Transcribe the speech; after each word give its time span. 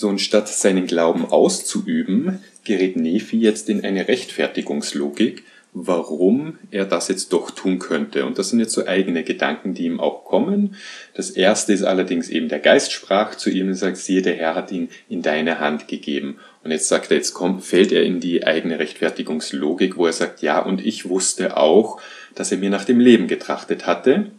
So, 0.00 0.08
und 0.08 0.18
statt 0.18 0.48
seinen 0.48 0.86
Glauben 0.86 1.26
auszuüben, 1.26 2.38
gerät 2.64 2.96
Nephi 2.96 3.38
jetzt 3.38 3.68
in 3.68 3.84
eine 3.84 4.08
Rechtfertigungslogik, 4.08 5.44
warum 5.74 6.58
er 6.70 6.86
das 6.86 7.08
jetzt 7.08 7.34
doch 7.34 7.50
tun 7.50 7.78
könnte. 7.78 8.24
Und 8.24 8.38
das 8.38 8.48
sind 8.48 8.60
jetzt 8.60 8.72
so 8.72 8.86
eigene 8.86 9.24
Gedanken, 9.24 9.74
die 9.74 9.84
ihm 9.84 10.00
auch 10.00 10.24
kommen. 10.24 10.74
Das 11.12 11.28
erste 11.28 11.74
ist 11.74 11.82
allerdings 11.82 12.30
eben 12.30 12.48
der 12.48 12.60
Geist 12.60 12.92
sprach 12.92 13.34
zu 13.34 13.50
ihm 13.50 13.68
und 13.68 13.74
sagt, 13.74 13.98
siehe, 13.98 14.22
der 14.22 14.36
Herr 14.36 14.54
hat 14.54 14.72
ihn 14.72 14.88
in 15.10 15.20
deine 15.20 15.60
Hand 15.60 15.86
gegeben. 15.86 16.38
Und 16.64 16.70
jetzt 16.70 16.88
sagt 16.88 17.10
er, 17.10 17.18
jetzt 17.18 17.34
kommt, 17.34 17.62
fällt 17.62 17.92
er 17.92 18.02
in 18.02 18.20
die 18.20 18.46
eigene 18.46 18.78
Rechtfertigungslogik, 18.78 19.98
wo 19.98 20.06
er 20.06 20.14
sagt, 20.14 20.40
ja, 20.40 20.60
und 20.60 20.82
ich 20.82 21.10
wusste 21.10 21.58
auch, 21.58 22.00
dass 22.34 22.50
er 22.50 22.56
mir 22.56 22.70
nach 22.70 22.86
dem 22.86 23.00
Leben 23.00 23.28
getrachtet 23.28 23.86
hatte 23.86 24.30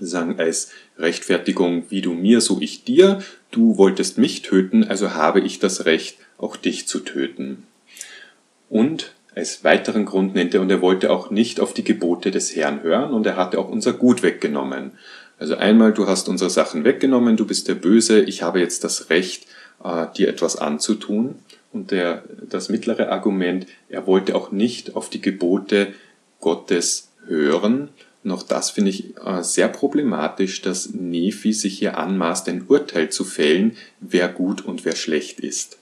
sagen 0.00 0.38
als 0.38 0.70
Rechtfertigung, 0.98 1.84
wie 1.88 2.00
du 2.00 2.12
mir, 2.12 2.40
so 2.40 2.60
ich 2.60 2.84
dir, 2.84 3.22
du 3.50 3.76
wolltest 3.76 4.18
mich 4.18 4.42
töten, 4.42 4.84
also 4.84 5.14
habe 5.14 5.40
ich 5.40 5.58
das 5.58 5.84
Recht, 5.84 6.18
auch 6.38 6.56
dich 6.56 6.86
zu 6.88 7.00
töten. 7.00 7.64
Und 8.68 9.12
als 9.34 9.64
weiteren 9.64 10.04
Grund 10.04 10.34
nennt 10.34 10.54
er, 10.54 10.60
und 10.60 10.70
er 10.70 10.82
wollte 10.82 11.10
auch 11.10 11.30
nicht 11.30 11.60
auf 11.60 11.72
die 11.72 11.84
Gebote 11.84 12.30
des 12.30 12.54
Herrn 12.54 12.82
hören, 12.82 13.12
und 13.12 13.26
er 13.26 13.36
hatte 13.36 13.58
auch 13.58 13.68
unser 13.68 13.92
Gut 13.92 14.22
weggenommen. 14.22 14.92
Also 15.38 15.56
einmal, 15.56 15.92
du 15.92 16.06
hast 16.06 16.28
unsere 16.28 16.50
Sachen 16.50 16.84
weggenommen, 16.84 17.36
du 17.36 17.46
bist 17.46 17.68
der 17.68 17.74
Böse, 17.74 18.20
ich 18.20 18.42
habe 18.42 18.60
jetzt 18.60 18.84
das 18.84 19.10
Recht, 19.10 19.46
äh, 19.82 20.06
dir 20.16 20.28
etwas 20.28 20.56
anzutun. 20.56 21.36
Und 21.72 21.90
der, 21.90 22.22
das 22.48 22.68
mittlere 22.68 23.10
Argument, 23.10 23.66
er 23.88 24.06
wollte 24.06 24.36
auch 24.36 24.52
nicht 24.52 24.94
auf 24.94 25.08
die 25.08 25.22
Gebote 25.22 25.88
Gottes 26.40 27.08
hören, 27.26 27.88
noch 28.24 28.42
das 28.42 28.70
finde 28.70 28.90
ich 28.90 29.16
äh, 29.16 29.42
sehr 29.42 29.68
problematisch, 29.68 30.62
dass 30.62 30.90
Nephi 30.94 31.52
sich 31.52 31.78
hier 31.78 31.98
anmaßt, 31.98 32.48
ein 32.48 32.66
Urteil 32.68 33.10
zu 33.10 33.24
fällen, 33.24 33.76
wer 34.00 34.28
gut 34.28 34.64
und 34.64 34.84
wer 34.84 34.94
schlecht 34.94 35.40
ist. 35.40 35.78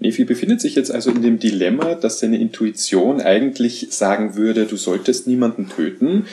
Nephi 0.00 0.24
befindet 0.24 0.60
sich 0.60 0.76
jetzt 0.76 0.92
also 0.92 1.10
in 1.10 1.22
dem 1.22 1.38
Dilemma, 1.38 1.94
dass 1.94 2.20
seine 2.20 2.38
Intuition 2.38 3.20
eigentlich 3.20 3.88
sagen 3.90 4.36
würde, 4.36 4.66
du 4.66 4.76
solltest 4.76 5.26
niemanden 5.26 5.68
töten. 5.68 6.26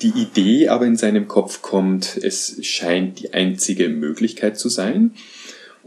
Die 0.00 0.08
Idee 0.08 0.68
aber 0.68 0.86
in 0.86 0.96
seinem 0.96 1.28
Kopf 1.28 1.60
kommt, 1.60 2.16
es 2.16 2.56
scheint 2.62 3.20
die 3.20 3.34
einzige 3.34 3.90
Möglichkeit 3.90 4.58
zu 4.58 4.70
sein. 4.70 5.12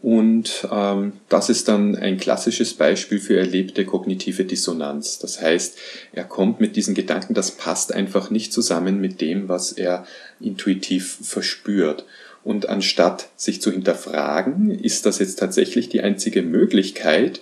Und 0.04 0.68
ähm, 0.70 1.14
das 1.30 1.50
ist 1.50 1.70
dann 1.70 1.96
ein 1.96 2.18
klassisches 2.18 2.74
Beispiel 2.74 3.20
für 3.20 3.38
erlebte 3.38 3.86
kognitive 3.86 4.44
Dissonanz. 4.44 5.18
Das 5.18 5.40
heißt, 5.40 5.78
er 6.12 6.26
kommt 6.26 6.60
mit 6.60 6.76
diesen 6.76 6.94
Gedanken, 6.94 7.34
das 7.34 7.52
passt 7.52 7.94
einfach 7.94 8.30
nicht 8.30 8.52
zusammen 8.52 9.00
mit 9.00 9.22
dem, 9.22 9.48
was 9.48 9.72
er 9.72 10.06
intuitiv 10.42 11.20
verspürt. 11.22 12.06
Und 12.44 12.68
anstatt 12.68 13.30
sich 13.38 13.62
zu 13.62 13.72
hinterfragen, 13.72 14.78
ist 14.78 15.06
das 15.06 15.20
jetzt 15.20 15.40
tatsächlich 15.40 15.88
die 15.88 16.02
einzige 16.02 16.42
Möglichkeit, 16.42 17.40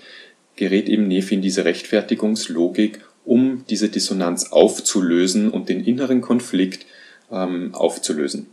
gerät 0.56 0.88
eben 0.88 1.08
Nefi 1.08 1.34
in 1.34 1.42
diese 1.42 1.66
Rechtfertigungslogik, 1.66 3.00
um 3.26 3.66
diese 3.72 3.90
Dissonanz 3.90 4.52
aufzulösen 4.52 5.50
und 5.50 5.68
den 5.68 5.84
inneren 5.84 6.22
Konflikt 6.22 6.86
ähm, 7.32 7.74
aufzulösen. 7.74 8.52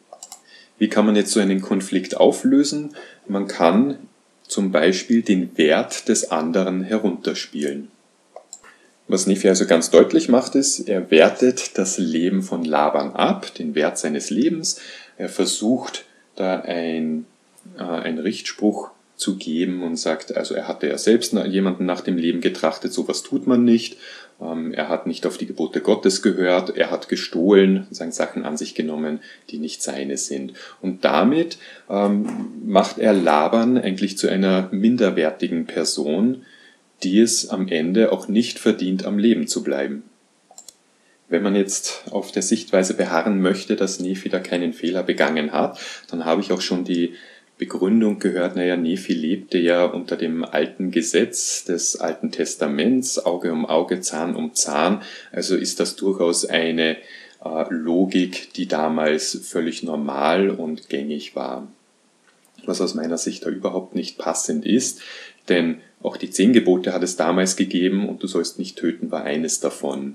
Wie 0.79 0.89
kann 0.89 1.07
man 1.07 1.17
jetzt 1.17 1.33
so 1.33 1.41
einen 1.41 1.61
Konflikt 1.61 2.17
auflösen? 2.17 2.95
Man 3.27 3.47
kann 3.49 3.99
zum 4.47 4.73
Beispiel 4.73 5.23
den 5.23 5.57
Wert 5.59 6.09
des 6.09 6.31
anderen 6.31 6.83
herunterspielen. 6.83 7.89
Was 9.09 9.27
Nephi 9.27 9.49
also 9.49 9.67
ganz 9.67 9.91
deutlich 9.91 10.29
macht, 10.29 10.55
ist, 10.55 10.81
er 10.81 11.11
wertet 11.11 11.79
das 11.79 11.99
Leben 11.99 12.43
von 12.43 12.65
Laban 12.65 13.15
ab, 13.15 13.55
den 13.55 13.75
Wert 13.75 13.99
seines 13.99 14.29
Lebens. 14.29 14.81
Er 15.17 15.31
versucht 15.31 16.05
da 16.37 16.61
ein, 16.61 17.25
äh, 17.79 17.83
einen 17.83 18.19
Richtspruch 18.19 18.91
zu 19.19 19.37
geben 19.37 19.83
und 19.83 19.97
sagt, 19.97 20.37
also 20.37 20.55
er 20.55 20.69
hatte 20.69 20.87
ja 20.87 20.97
selbst 20.97 21.33
jemanden 21.33 21.85
nach 21.85 22.01
dem 22.01 22.17
Leben 22.17 22.41
getrachtet, 22.41 22.93
sowas 22.93 23.25
tut 23.25 23.49
man 23.49 23.65
nicht. 23.65 23.97
Ähm, 24.41 24.73
er 24.73 24.89
hat 24.89 25.09
nicht 25.09 25.27
auf 25.27 25.37
die 25.37 25.47
Gebote 25.47 25.81
Gottes 25.81 26.23
gehört, 26.23 26.77
er 26.77 26.93
hat 26.93 27.09
gestohlen, 27.09 27.89
sagen 27.91 28.13
Sachen 28.13 28.45
an 28.45 28.57
sich 28.57 28.77
genommen, 28.77 29.19
die 29.51 29.59
nicht 29.59 29.83
seine 29.83 30.17
sind. 30.17 30.53
Und 30.81 31.05
damit 31.05 31.59
ähm, 31.91 32.29
macht 32.65 32.99
er 32.99 33.13
Laban 33.13 33.77
eigentlich 33.77 34.17
zu 34.17 34.29
einer 34.29 34.69
minderwertigen 34.71 35.67
Person, 35.67 36.45
die 37.03 37.19
es 37.19 37.49
am 37.49 37.67
Ende 37.67 38.13
auch 38.13 38.29
nicht 38.29 38.61
verdient, 38.61 39.05
am 39.05 39.19
Leben 39.19 39.49
zu 39.49 39.65
bleiben. 39.65 40.05
Wenn 41.29 41.43
man 41.43 41.57
jetzt 41.57 42.05
auf 42.13 42.31
der 42.31 42.43
Sichtweise 42.43 42.95
beharren 42.95 43.43
möchte, 43.43 43.75
dass 43.75 43.99
Nephi 43.99 44.29
da 44.29 44.39
keinen 44.39 44.73
Fehler 44.73 45.03
begangen 45.03 45.53
hat, 45.53 45.79
dann 46.09 46.25
habe 46.25 46.41
ich 46.41 46.53
auch 46.53 46.61
schon 46.61 46.85
die 46.85 47.15
Begründung 47.59 48.21
gehört, 48.21 48.55
naja, 48.55 48.77
Nephi 48.77 49.13
lebte 49.13 49.59
ja 49.59 49.85
unter 49.85 50.17
dem 50.17 50.45
alten 50.45 50.93
Gesetz 50.93 51.65
des 51.65 51.97
Alten 51.97 52.31
Testaments, 52.31 53.25
Auge 53.25 53.53
um 53.53 53.67
Auge, 53.67 54.01
Zahn 54.01 54.37
um 54.37 54.55
Zahn, 54.55 55.03
also 55.33 55.57
ist 55.57 55.81
das 55.81 55.97
durchaus 55.97 56.45
eine 56.45 56.97
äh, 57.45 57.65
Logik, 57.71 58.53
die 58.55 58.69
damals 58.69 59.41
völlig 59.43 59.83
normal 59.83 60.51
und 60.51 60.89
gängig 60.89 61.35
war. 61.35 61.67
Was 62.65 62.81
aus 62.81 62.95
meiner 62.95 63.19
Sicht 63.19 63.45
da 63.45 63.51
überhaupt 63.51 63.95
nicht 63.97 64.19
passend 64.19 64.65
ist, 64.65 65.01
denn 65.49 65.81
auch 66.01 66.17
die 66.17 66.31
zehn 66.31 66.53
Gebote 66.53 66.93
hat 66.93 67.03
es 67.03 67.17
damals 67.17 67.57
gegeben 67.57 68.09
und 68.09 68.23
du 68.23 68.29
sollst 68.29 68.61
nicht 68.61 68.79
töten 68.79 69.11
war 69.11 69.25
eines 69.25 69.59
davon. 69.59 70.15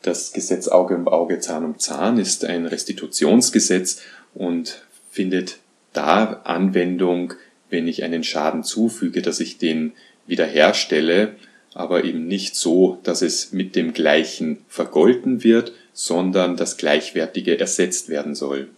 Das 0.00 0.32
Gesetz 0.32 0.68
Auge 0.68 0.94
um 0.94 1.08
Auge, 1.08 1.40
Zahn 1.40 1.64
um 1.64 1.78
Zahn 1.78 2.18
ist 2.18 2.44
ein 2.44 2.64
Restitutionsgesetz 2.64 4.00
und 4.34 4.86
findet 5.10 5.58
da 5.98 6.40
Anwendung, 6.44 7.34
wenn 7.70 7.88
ich 7.88 8.04
einen 8.04 8.22
Schaden 8.22 8.62
zufüge, 8.62 9.20
dass 9.20 9.40
ich 9.40 9.58
den 9.58 9.92
wiederherstelle, 10.28 11.34
aber 11.74 12.04
eben 12.04 12.28
nicht 12.28 12.54
so, 12.54 12.98
dass 13.02 13.20
es 13.20 13.52
mit 13.52 13.74
dem 13.74 13.92
gleichen 13.92 14.64
vergolten 14.68 15.42
wird, 15.42 15.72
sondern 15.92 16.56
das 16.56 16.76
Gleichwertige 16.76 17.58
ersetzt 17.58 18.08
werden 18.08 18.36
soll. 18.36 18.68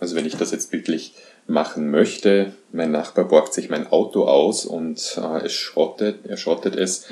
Also 0.00 0.16
wenn 0.16 0.26
ich 0.26 0.36
das 0.36 0.50
jetzt 0.50 0.72
bildlich 0.72 1.14
machen 1.46 1.90
möchte, 1.92 2.52
mein 2.72 2.90
Nachbar 2.90 3.26
borgt 3.26 3.54
sich 3.54 3.70
mein 3.70 3.86
Auto 3.86 4.24
aus 4.24 4.66
und 4.66 5.16
äh, 5.16 5.46
es 5.46 5.52
schrottet, 5.52 6.26
er 6.26 6.36
schrottet 6.36 6.74
es, 6.74 7.06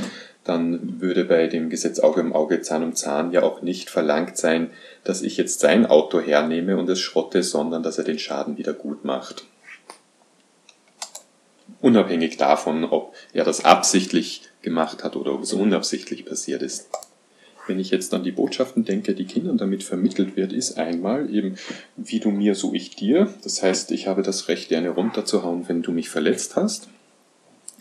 dann 0.45 1.01
würde 1.01 1.25
bei 1.25 1.47
dem 1.47 1.71
Gesetz 1.71 2.01
Auge 2.01 2.21
um 2.21 2.35
Auge, 2.35 2.61
Zahn 2.61 2.85
um 2.85 2.95
Zahn 2.95 3.33
ja 3.33 3.43
auch 3.43 3.63
nicht 3.63 3.89
verlangt 3.89 4.37
sein, 4.37 4.71
dass 5.03 5.23
ich 5.23 5.39
jetzt 5.39 5.61
sein 5.61 5.87
Auto 5.87 6.21
hernehme 6.21 6.77
und 6.77 6.89
es 6.89 7.01
schrotte, 7.01 7.43
sondern 7.43 7.83
dass 7.83 7.99
er 7.99 8.05
den 8.05 8.19
Schaden 8.19 8.59
wieder 8.59 8.75
gut 8.75 9.05
macht. 9.05 9.45
Unabhängig 11.81 12.37
davon, 12.37 12.85
ob 12.85 13.15
er 13.33 13.45
das 13.45 13.65
absichtlich 13.65 14.43
gemacht 14.63 15.03
hat 15.03 15.17
oder 15.17 15.33
ob 15.35 15.43
es 15.43 15.53
unabsichtlich 15.55 16.27
passiert 16.27 16.63
ist. 16.63 16.89
Wenn 17.67 17.79
ich 17.79 17.91
jetzt 17.91 18.13
an 18.13 18.25
die 18.25 18.33
Botschaften 18.33 18.85
denke, 18.85 19.15
die 19.15 19.25
Kindern 19.25 19.57
damit 19.57 19.83
vermittelt 19.83 20.37
wird, 20.37 20.53
ist 20.53 20.77
einmal 20.79 21.35
eben, 21.35 21.57
wie 21.97 22.21
du 22.21 22.31
mir, 22.31 22.55
so 22.55 22.75
ich 22.75 22.95
dir. 22.95 23.33
Das 23.43 23.63
heißt, 23.63 23.91
ich 23.91 24.07
habe 24.07 24.23
das 24.23 24.49
Recht, 24.49 24.71
dir 24.71 24.79
eine 24.79 24.91
runterzuhauen, 24.91 25.67
wenn 25.69 25.81
du 25.81 25.93
mich 25.93 26.11
verletzt 26.11 26.57
hast. 26.57 26.89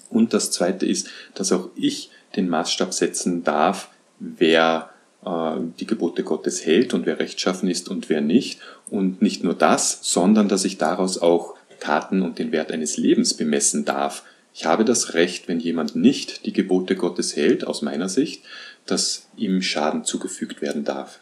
Und 0.10 0.34
das 0.34 0.52
zweite 0.52 0.86
ist, 0.86 1.10
dass 1.34 1.52
auch 1.52 1.70
ich 1.76 2.12
den 2.36 2.50
Maßstab 2.50 2.94
setzen 2.94 3.44
darf, 3.44 3.90
wer 4.20 4.90
äh, 5.26 5.56
die 5.80 5.88
Gebote 5.88 6.24
Gottes 6.24 6.66
hält 6.66 6.94
und 6.94 7.06
wer 7.06 7.20
rechtschaffen 7.20 7.70
ist 7.70 7.90
und 7.90 8.10
wer 8.10 8.22
nicht. 8.22 8.60
Und 8.90 9.22
nicht 9.22 9.44
nur 9.44 9.54
das, 9.54 10.00
sondern 10.02 10.48
dass 10.48 10.66
ich 10.66 10.78
daraus 10.78 11.22
auch 11.22 11.56
Taten 11.80 12.22
und 12.22 12.40
den 12.40 12.52
Wert 12.52 12.72
eines 12.72 12.98
Lebens 12.98 13.34
bemessen 13.34 13.86
darf. 13.86 14.24
Ich 14.54 14.66
habe 14.66 14.86
das 14.86 15.16
Recht, 15.16 15.48
wenn 15.48 15.60
jemand 15.60 15.96
nicht 15.96 16.46
die 16.46 16.54
Gebote 16.54 16.96
Gottes 16.96 17.36
hält, 17.36 17.66
aus 17.66 17.82
meiner 17.82 18.08
Sicht, 18.08 18.44
dass 18.86 19.28
ihm 19.36 19.62
Schaden 19.62 20.06
zugefügt 20.06 20.62
werden 20.62 20.84
darf. 20.84 21.20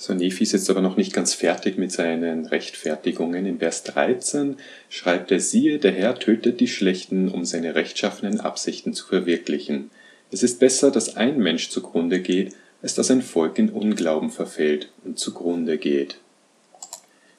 So, 0.00 0.14
Nephi 0.14 0.44
ist 0.44 0.52
jetzt 0.52 0.70
aber 0.70 0.80
noch 0.80 0.96
nicht 0.96 1.12
ganz 1.12 1.34
fertig 1.34 1.76
mit 1.76 1.92
seinen 1.92 2.46
Rechtfertigungen. 2.46 3.44
In 3.44 3.58
Vers 3.58 3.82
13 3.82 4.56
schreibt 4.88 5.30
er, 5.30 5.40
siehe, 5.40 5.78
der 5.78 5.92
Herr 5.92 6.18
tötet 6.18 6.58
die 6.60 6.68
Schlechten, 6.68 7.28
um 7.28 7.44
seine 7.44 7.74
rechtschaffenen 7.74 8.40
Absichten 8.40 8.94
zu 8.94 9.06
verwirklichen. 9.06 9.90
Es 10.30 10.42
ist 10.42 10.58
besser, 10.58 10.90
dass 10.90 11.18
ein 11.18 11.38
Mensch 11.38 11.68
zugrunde 11.68 12.20
geht, 12.20 12.54
als 12.80 12.94
dass 12.94 13.10
ein 13.10 13.20
Volk 13.20 13.58
in 13.58 13.68
Unglauben 13.68 14.30
verfällt 14.30 14.90
und 15.04 15.18
zugrunde 15.18 15.76
geht. 15.76 16.16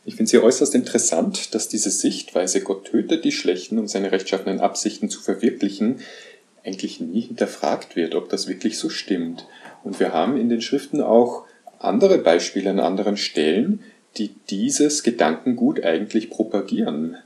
Ich 0.05 0.13
finde 0.13 0.25
es 0.25 0.29
hier 0.31 0.43
äußerst 0.43 0.75
interessant, 0.75 1.55
dass 1.55 1.67
diese 1.67 1.89
Sichtweise, 1.89 2.61
Gott 2.61 2.85
tötet 2.85 3.25
die 3.25 3.31
Schlechten, 3.31 3.79
um 3.79 3.87
seine 3.87 4.11
rechtschaffenen 4.11 4.59
Absichten 4.59 5.09
zu 5.09 5.19
verwirklichen, 5.19 6.01
eigentlich 6.63 6.99
nie 6.99 7.21
hinterfragt 7.21 7.95
wird, 7.95 8.13
ob 8.13 8.29
das 8.29 8.47
wirklich 8.47 8.77
so 8.77 8.89
stimmt. 8.89 9.47
Und 9.83 9.99
wir 9.99 10.13
haben 10.13 10.37
in 10.37 10.49
den 10.49 10.61
Schriften 10.61 11.01
auch 11.01 11.47
andere 11.83 12.17
Beispiele 12.17 12.69
an 12.69 12.79
anderen 12.79 13.17
Stellen, 13.17 13.81
die 14.17 14.31
dieses 14.49 15.03
Gedankengut 15.03 15.83
eigentlich 15.83 16.29
propagieren. 16.29 17.17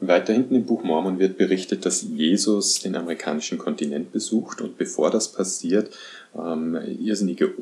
Weiter 0.00 0.32
hinten 0.32 0.54
im 0.54 0.64
Buch 0.64 0.82
Mormon 0.82 1.18
wird 1.18 1.36
berichtet, 1.36 1.84
dass 1.84 2.02
Jesus 2.02 2.80
den 2.80 2.96
amerikanischen 2.96 3.58
Kontinent 3.58 4.12
besucht 4.12 4.60
und 4.60 4.78
bevor 4.78 5.10
das 5.10 5.32
passiert, 5.32 5.90
ähm, 6.34 6.78
irrsinnige 6.98 7.52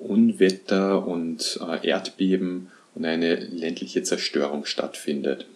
Unwetter 0.00 1.06
und 1.06 1.60
äh, 1.60 1.86
Erdbeben 1.88 2.70
und 2.94 3.04
eine 3.04 3.36
ländliche 3.36 4.02
Zerstörung 4.02 4.64
stattfindet. 4.64 5.46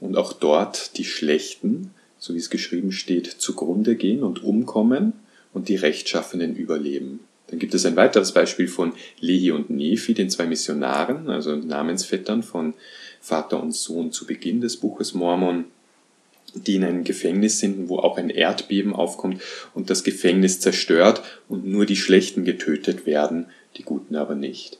und 0.00 0.16
auch 0.16 0.34
dort 0.34 0.98
die 0.98 1.04
Schlechten, 1.04 1.94
so 2.18 2.34
wie 2.34 2.38
es 2.38 2.50
geschrieben 2.50 2.92
steht, 2.92 3.26
zugrunde 3.26 3.96
gehen 3.96 4.22
und 4.22 4.42
umkommen 4.42 5.14
und 5.54 5.68
die 5.68 5.76
Rechtschaffenen 5.76 6.56
überleben. 6.56 7.20
Dann 7.48 7.58
gibt 7.58 7.74
es 7.74 7.84
ein 7.84 7.96
weiteres 7.96 8.32
Beispiel 8.32 8.68
von 8.68 8.92
Lehi 9.20 9.50
und 9.50 9.70
Nephi, 9.70 10.14
den 10.14 10.30
zwei 10.30 10.46
Missionaren, 10.46 11.28
also 11.28 11.54
Namensvettern 11.56 12.42
von 12.42 12.74
Vater 13.20 13.62
und 13.62 13.72
Sohn 13.72 14.12
zu 14.12 14.26
Beginn 14.26 14.60
des 14.60 14.78
Buches 14.78 15.14
Mormon, 15.14 15.66
die 16.54 16.76
in 16.76 16.84
einem 16.84 17.04
Gefängnis 17.04 17.58
sind, 17.58 17.88
wo 17.88 17.98
auch 17.98 18.16
ein 18.16 18.30
Erdbeben 18.30 18.94
aufkommt 18.94 19.42
und 19.74 19.90
das 19.90 20.04
Gefängnis 20.04 20.60
zerstört 20.60 21.22
und 21.48 21.66
nur 21.66 21.86
die 21.86 21.96
Schlechten 21.96 22.44
getötet 22.44 23.06
werden, 23.06 23.46
die 23.76 23.82
Guten 23.82 24.16
aber 24.16 24.34
nicht. 24.34 24.78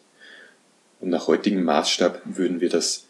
Und 1.00 1.11
nach 1.11 1.26
heutigem 1.26 1.64
Maßstab 1.64 2.22
würden 2.25 2.61
wir 2.61 2.69
das 2.69 3.06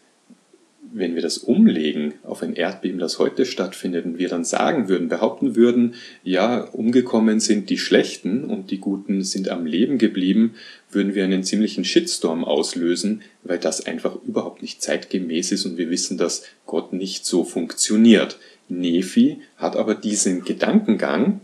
wenn 0.97 1.13
wir 1.13 1.21
das 1.21 1.37
umlegen 1.37 2.13
auf 2.23 2.41
ein 2.41 2.55
Erdbeben, 2.55 2.99
das 2.99 3.19
heute 3.19 3.45
stattfindet, 3.45 4.05
und 4.05 4.17
wir 4.17 4.29
dann 4.29 4.45
sagen 4.45 4.87
würden, 4.87 5.09
behaupten 5.09 5.57
würden, 5.57 5.95
ja, 6.23 6.61
umgekommen 6.61 7.41
sind 7.41 7.69
die 7.69 7.77
Schlechten 7.77 8.45
und 8.45 8.71
die 8.71 8.77
Guten 8.77 9.21
sind 9.21 9.49
am 9.49 9.65
Leben 9.65 9.97
geblieben, 9.97 10.55
würden 10.89 11.13
wir 11.13 11.25
einen 11.25 11.43
ziemlichen 11.43 11.83
Shitstorm 11.83 12.45
auslösen, 12.45 13.23
weil 13.43 13.59
das 13.59 13.85
einfach 13.85 14.15
überhaupt 14.25 14.61
nicht 14.61 14.81
zeitgemäß 14.81 15.51
ist 15.51 15.65
und 15.65 15.77
wir 15.77 15.89
wissen, 15.89 16.17
dass 16.17 16.43
Gott 16.65 16.93
nicht 16.93 17.25
so 17.25 17.43
funktioniert. 17.43 18.39
Nephi 18.69 19.41
hat 19.57 19.75
aber 19.75 19.95
diesen 19.95 20.45
Gedankengang 20.45 21.41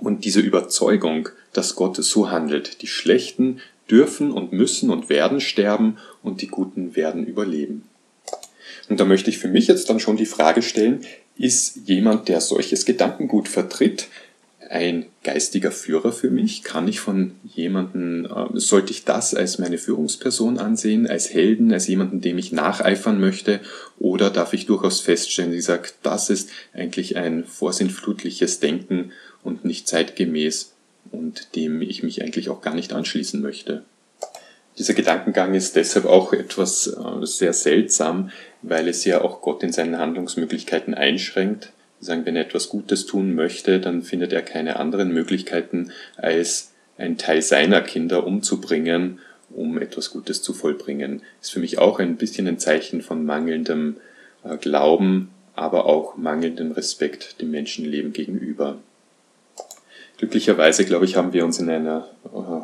und 0.00 0.24
diese 0.24 0.40
Überzeugung, 0.40 1.28
dass 1.52 1.76
Gott 1.76 1.96
so 1.96 2.30
handelt. 2.30 2.80
Die 2.80 2.86
Schlechten 2.86 3.60
dürfen 3.90 4.32
und 4.32 4.54
müssen 4.54 4.88
und 4.88 5.10
werden 5.10 5.40
sterben 5.40 5.98
und 6.22 6.40
die 6.40 6.46
Guten 6.46 6.96
werden 6.96 7.26
überleben. 7.26 7.82
Und 8.88 9.00
da 9.00 9.04
möchte 9.04 9.30
ich 9.30 9.38
für 9.38 9.48
mich 9.48 9.68
jetzt 9.68 9.88
dann 9.90 10.00
schon 10.00 10.16
die 10.16 10.26
Frage 10.26 10.62
stellen, 10.62 11.00
ist 11.36 11.80
jemand, 11.86 12.28
der 12.28 12.40
solches 12.40 12.84
Gedankengut 12.84 13.48
vertritt, 13.48 14.08
ein 14.72 15.06
geistiger 15.22 15.70
Führer 15.70 16.12
für 16.12 16.30
mich? 16.30 16.62
Kann 16.62 16.88
ich 16.88 16.98
von 16.98 17.32
jemanden, 17.54 18.24
äh, 18.24 18.46
sollte 18.54 18.92
ich 18.92 19.04
das 19.04 19.34
als 19.34 19.58
meine 19.58 19.76
Führungsperson 19.76 20.58
ansehen, 20.58 21.06
als 21.06 21.32
Helden, 21.32 21.72
als 21.72 21.86
jemanden, 21.88 22.22
dem 22.22 22.38
ich 22.38 22.52
nacheifern 22.52 23.20
möchte? 23.20 23.60
Oder 23.98 24.30
darf 24.30 24.54
ich 24.54 24.66
durchaus 24.66 25.00
feststellen, 25.00 25.52
ich 25.52 25.64
sage, 25.64 25.90
das 26.02 26.30
ist 26.30 26.48
eigentlich 26.72 27.16
ein 27.16 27.44
vorsinnflutliches 27.44 28.60
Denken 28.60 29.12
und 29.42 29.64
nicht 29.64 29.88
zeitgemäß 29.88 30.72
und 31.10 31.54
dem 31.54 31.82
ich 31.82 32.02
mich 32.02 32.22
eigentlich 32.22 32.48
auch 32.48 32.62
gar 32.62 32.74
nicht 32.74 32.94
anschließen 32.94 33.42
möchte? 33.42 33.84
Dieser 34.82 34.94
Gedankengang 34.94 35.54
ist 35.54 35.76
deshalb 35.76 36.06
auch 36.06 36.32
etwas 36.32 36.88
äh, 36.88 37.24
sehr 37.24 37.52
seltsam, 37.52 38.32
weil 38.62 38.88
es 38.88 39.04
ja 39.04 39.20
auch 39.20 39.40
Gott 39.40 39.62
in 39.62 39.70
seinen 39.70 39.96
Handlungsmöglichkeiten 39.96 40.94
einschränkt. 40.94 41.70
Sagen, 42.00 42.26
wenn 42.26 42.34
er 42.34 42.46
etwas 42.46 42.68
Gutes 42.68 43.06
tun 43.06 43.36
möchte, 43.36 43.78
dann 43.78 44.02
findet 44.02 44.32
er 44.32 44.42
keine 44.42 44.80
anderen 44.80 45.12
Möglichkeiten, 45.12 45.92
als 46.16 46.72
einen 46.98 47.16
Teil 47.16 47.42
seiner 47.42 47.80
Kinder 47.80 48.26
umzubringen, 48.26 49.20
um 49.50 49.78
etwas 49.78 50.10
Gutes 50.10 50.42
zu 50.42 50.52
vollbringen. 50.52 51.22
Ist 51.40 51.52
für 51.52 51.60
mich 51.60 51.78
auch 51.78 52.00
ein 52.00 52.16
bisschen 52.16 52.48
ein 52.48 52.58
Zeichen 52.58 53.02
von 53.02 53.24
mangelndem 53.24 53.98
äh, 54.42 54.56
Glauben, 54.56 55.30
aber 55.54 55.86
auch 55.86 56.16
mangelndem 56.16 56.72
Respekt 56.72 57.40
dem 57.40 57.52
Menschenleben 57.52 58.12
gegenüber. 58.12 58.78
Glücklicherweise, 60.18 60.84
glaube 60.84 61.04
ich, 61.04 61.14
haben 61.14 61.32
wir 61.32 61.44
uns 61.44 61.60
in 61.60 61.70
einer 61.70 62.08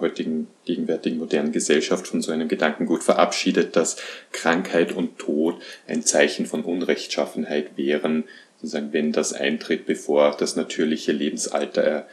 heutigen, 0.00 0.48
gegenwärtigen 0.64 1.18
modernen 1.18 1.52
Gesellschaft 1.52 2.06
von 2.06 2.22
so 2.22 2.32
einem 2.32 2.48
Gedankengut 2.48 3.02
verabschiedet, 3.02 3.76
dass 3.76 3.96
Krankheit 4.32 4.92
und 4.92 5.18
Tod 5.18 5.60
ein 5.86 6.02
Zeichen 6.02 6.46
von 6.46 6.64
Unrechtschaffenheit 6.64 7.76
wären, 7.76 8.24
sozusagen, 8.56 8.92
wenn 8.92 9.12
das 9.12 9.32
eintritt, 9.32 9.86
bevor 9.86 10.36
das 10.36 10.56
natürliche 10.56 11.12
Lebensalter 11.12 12.06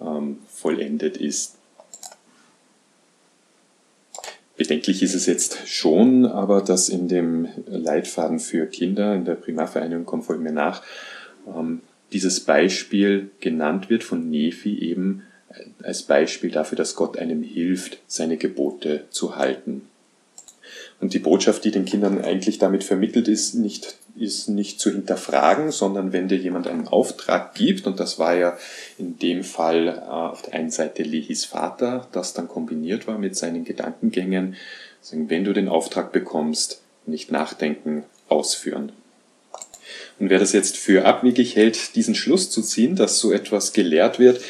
ähm, 0.00 0.38
vollendet 0.48 1.16
ist. 1.16 1.56
Bedenklich 4.56 5.02
ist 5.02 5.14
es 5.14 5.26
jetzt 5.26 5.66
schon, 5.68 6.26
aber 6.26 6.60
dass 6.60 6.90
in 6.90 7.08
dem 7.08 7.48
Leitfaden 7.66 8.38
für 8.38 8.66
Kinder 8.66 9.14
in 9.14 9.24
der 9.24 9.34
Primarvereinigung 9.34 10.04
kommt 10.04 10.26
folgt 10.26 10.42
mir 10.42 10.52
nach, 10.52 10.82
ähm, 11.46 11.80
dieses 12.12 12.40
Beispiel 12.40 13.30
genannt 13.40 13.88
wird 13.88 14.04
von 14.04 14.28
Nephi 14.28 14.78
eben 14.78 15.22
als 15.82 16.02
Beispiel 16.02 16.50
dafür, 16.50 16.76
dass 16.76 16.94
Gott 16.94 17.18
einem 17.18 17.42
hilft, 17.42 17.98
seine 18.06 18.36
Gebote 18.36 19.04
zu 19.10 19.36
halten. 19.36 19.82
Und 21.00 21.14
die 21.14 21.18
Botschaft, 21.18 21.64
die 21.64 21.70
den 21.70 21.86
Kindern 21.86 22.22
eigentlich 22.22 22.58
damit 22.58 22.84
vermittelt 22.84 23.26
ist, 23.26 23.54
nicht, 23.54 23.96
ist 24.16 24.48
nicht 24.48 24.80
zu 24.80 24.90
hinterfragen, 24.90 25.72
sondern 25.72 26.12
wenn 26.12 26.28
dir 26.28 26.36
jemand 26.36 26.66
einen 26.66 26.88
Auftrag 26.88 27.54
gibt, 27.54 27.86
und 27.86 27.98
das 27.98 28.18
war 28.18 28.34
ja 28.36 28.58
in 28.98 29.18
dem 29.18 29.42
Fall 29.42 29.88
äh, 29.88 30.10
auf 30.10 30.42
der 30.42 30.54
einen 30.54 30.70
Seite 30.70 31.02
Lehis 31.02 31.46
Vater, 31.46 32.06
das 32.12 32.34
dann 32.34 32.48
kombiniert 32.48 33.06
war 33.06 33.18
mit 33.18 33.34
seinen 33.34 33.64
Gedankengängen, 33.64 34.56
wenn 35.12 35.44
du 35.44 35.54
den 35.54 35.68
Auftrag 35.68 36.12
bekommst, 36.12 36.82
nicht 37.06 37.32
nachdenken, 37.32 38.04
ausführen. 38.28 38.92
Und 40.18 40.28
wer 40.28 40.38
das 40.38 40.52
jetzt 40.52 40.76
für 40.76 41.06
abwegig 41.06 41.56
hält, 41.56 41.96
diesen 41.96 42.14
Schluss 42.14 42.50
zu 42.50 42.60
ziehen, 42.60 42.94
dass 42.94 43.18
so 43.18 43.32
etwas 43.32 43.72
gelehrt 43.72 44.18
wird, 44.18 44.42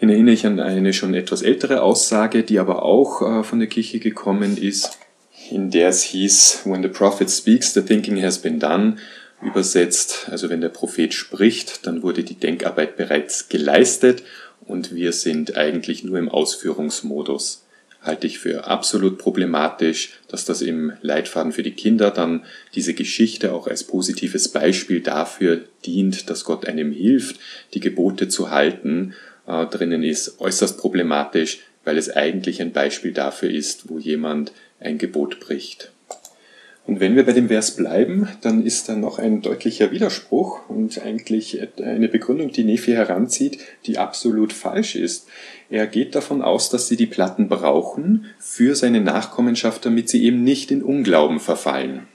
den 0.00 0.10
erinnere 0.10 0.34
ich 0.34 0.46
an 0.46 0.60
eine 0.60 0.92
schon 0.92 1.14
etwas 1.14 1.42
ältere 1.42 1.82
Aussage, 1.82 2.42
die 2.42 2.58
aber 2.58 2.82
auch 2.82 3.22
äh, 3.22 3.44
von 3.44 3.58
der 3.58 3.68
Kirche 3.68 4.00
gekommen 4.00 4.56
ist, 4.56 4.98
in 5.50 5.70
der 5.70 5.88
es 5.88 6.02
hieß, 6.02 6.62
when 6.64 6.82
the 6.82 6.88
prophet 6.88 7.30
speaks, 7.30 7.74
the 7.74 7.82
thinking 7.82 8.22
has 8.22 8.38
been 8.38 8.58
done. 8.58 8.96
Übersetzt, 9.42 10.28
also 10.30 10.48
wenn 10.48 10.62
der 10.62 10.70
Prophet 10.70 11.12
spricht, 11.12 11.86
dann 11.86 12.02
wurde 12.02 12.22
die 12.22 12.36
Denkarbeit 12.36 12.96
bereits 12.96 13.50
geleistet 13.50 14.22
und 14.64 14.94
wir 14.94 15.12
sind 15.12 15.56
eigentlich 15.56 16.02
nur 16.02 16.18
im 16.18 16.30
Ausführungsmodus 16.30 17.64
halte 18.04 18.26
ich 18.26 18.38
für 18.38 18.66
absolut 18.66 19.18
problematisch, 19.18 20.12
dass 20.28 20.44
das 20.44 20.60
im 20.60 20.92
Leitfaden 21.00 21.52
für 21.52 21.62
die 21.62 21.72
Kinder 21.72 22.10
dann 22.10 22.44
diese 22.74 22.94
Geschichte 22.94 23.52
auch 23.52 23.66
als 23.66 23.84
positives 23.84 24.48
Beispiel 24.48 25.00
dafür 25.00 25.60
dient, 25.86 26.28
dass 26.28 26.44
Gott 26.44 26.66
einem 26.66 26.92
hilft, 26.92 27.40
die 27.72 27.80
Gebote 27.80 28.28
zu 28.28 28.50
halten, 28.50 29.14
äh, 29.46 29.66
drinnen 29.66 30.02
ist 30.02 30.40
äußerst 30.40 30.78
problematisch, 30.78 31.60
weil 31.84 31.98
es 31.98 32.10
eigentlich 32.10 32.60
ein 32.60 32.72
Beispiel 32.72 33.12
dafür 33.12 33.50
ist, 33.50 33.88
wo 33.90 33.98
jemand 33.98 34.52
ein 34.80 34.98
Gebot 34.98 35.40
bricht. 35.40 35.90
Und 36.86 37.00
wenn 37.00 37.16
wir 37.16 37.24
bei 37.24 37.32
dem 37.32 37.48
Vers 37.48 37.76
bleiben, 37.76 38.28
dann 38.42 38.64
ist 38.64 38.90
da 38.90 38.94
noch 38.94 39.18
ein 39.18 39.40
deutlicher 39.40 39.90
Widerspruch 39.90 40.68
und 40.68 41.00
eigentlich 41.00 41.58
eine 41.82 42.08
Begründung, 42.08 42.52
die 42.52 42.64
Nephi 42.64 42.92
heranzieht, 42.92 43.58
die 43.86 43.96
absolut 43.96 44.52
falsch 44.52 44.94
ist. 44.94 45.26
Er 45.70 45.86
geht 45.86 46.14
davon 46.14 46.42
aus, 46.42 46.68
dass 46.68 46.86
sie 46.86 46.96
die 46.96 47.06
Platten 47.06 47.48
brauchen 47.48 48.26
für 48.38 48.74
seine 48.74 49.00
Nachkommenschaft, 49.00 49.86
damit 49.86 50.10
sie 50.10 50.24
eben 50.24 50.44
nicht 50.44 50.70
in 50.70 50.82
Unglauben 50.82 51.40
verfallen. 51.40 52.06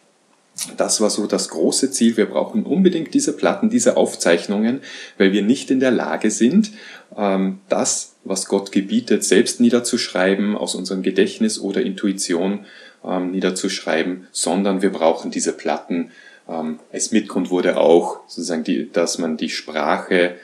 Das 0.77 1.01
war 1.01 1.09
so 1.09 1.27
das 1.27 1.49
große 1.49 1.91
Ziel. 1.91 2.17
Wir 2.17 2.25
brauchen 2.25 2.63
unbedingt 2.63 3.13
diese 3.13 3.33
Platten, 3.35 3.69
diese 3.69 3.97
Aufzeichnungen, 3.97 4.81
weil 5.17 5.31
wir 5.31 5.41
nicht 5.41 5.71
in 5.71 5.79
der 5.79 5.91
Lage 5.91 6.31
sind, 6.31 6.71
ähm, 7.17 7.59
das, 7.69 8.15
was 8.23 8.45
Gott 8.45 8.71
gebietet, 8.71 9.23
selbst 9.23 9.59
niederzuschreiben 9.59 10.55
aus 10.57 10.75
unserem 10.75 11.01
Gedächtnis 11.01 11.59
oder 11.59 11.81
Intuition 11.81 12.65
ähm, 13.03 13.31
niederzuschreiben, 13.31 14.27
sondern 14.31 14.81
wir 14.81 14.91
brauchen 14.91 15.31
diese 15.31 15.53
Platten. 15.53 16.11
Ähm, 16.47 16.79
als 16.91 17.11
Mitgrund 17.11 17.49
wurde 17.49 17.77
auch 17.77 18.19
sozusagen, 18.27 18.63
die, 18.63 18.91
dass 18.91 19.17
man 19.17 19.37
die 19.37 19.49
Sprache 19.49 20.35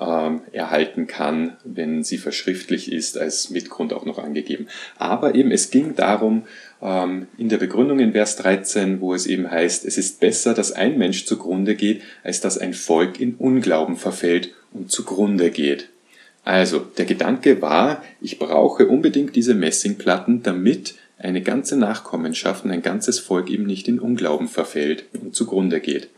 ähm, 0.00 0.42
erhalten 0.52 1.06
kann, 1.06 1.56
wenn 1.64 2.02
sie 2.02 2.18
verschriftlich 2.18 2.90
ist, 2.92 3.18
als 3.18 3.50
Mitgrund 3.50 3.92
auch 3.92 4.04
noch 4.04 4.18
angegeben. 4.18 4.66
Aber 4.98 5.34
eben 5.34 5.50
es 5.50 5.70
ging 5.70 5.94
darum, 5.94 6.44
ähm, 6.82 7.28
in 7.38 7.48
der 7.48 7.58
Begründung 7.58 7.98
in 8.00 8.12
Vers 8.12 8.36
13, 8.36 9.00
wo 9.00 9.14
es 9.14 9.26
eben 9.26 9.50
heißt, 9.50 9.84
es 9.84 9.98
ist 9.98 10.20
besser, 10.20 10.54
dass 10.54 10.72
ein 10.72 10.98
Mensch 10.98 11.26
zugrunde 11.26 11.74
geht, 11.74 12.02
als 12.22 12.40
dass 12.40 12.58
ein 12.58 12.74
Volk 12.74 13.20
in 13.20 13.34
Unglauben 13.34 13.96
verfällt 13.96 14.52
und 14.72 14.90
zugrunde 14.90 15.50
geht. 15.50 15.88
Also, 16.44 16.80
der 16.80 17.06
Gedanke 17.06 17.62
war, 17.62 18.02
ich 18.20 18.38
brauche 18.38 18.86
unbedingt 18.86 19.34
diese 19.34 19.54
Messingplatten, 19.54 20.42
damit 20.42 20.94
eine 21.18 21.40
ganze 21.40 21.78
Nachkommenschaft 21.78 22.64
und 22.64 22.70
ein 22.70 22.82
ganzes 22.82 23.18
Volk 23.18 23.48
eben 23.48 23.64
nicht 23.64 23.88
in 23.88 23.98
Unglauben 23.98 24.48
verfällt 24.48 25.06
und 25.14 25.34
zugrunde 25.34 25.80
geht. 25.80 26.10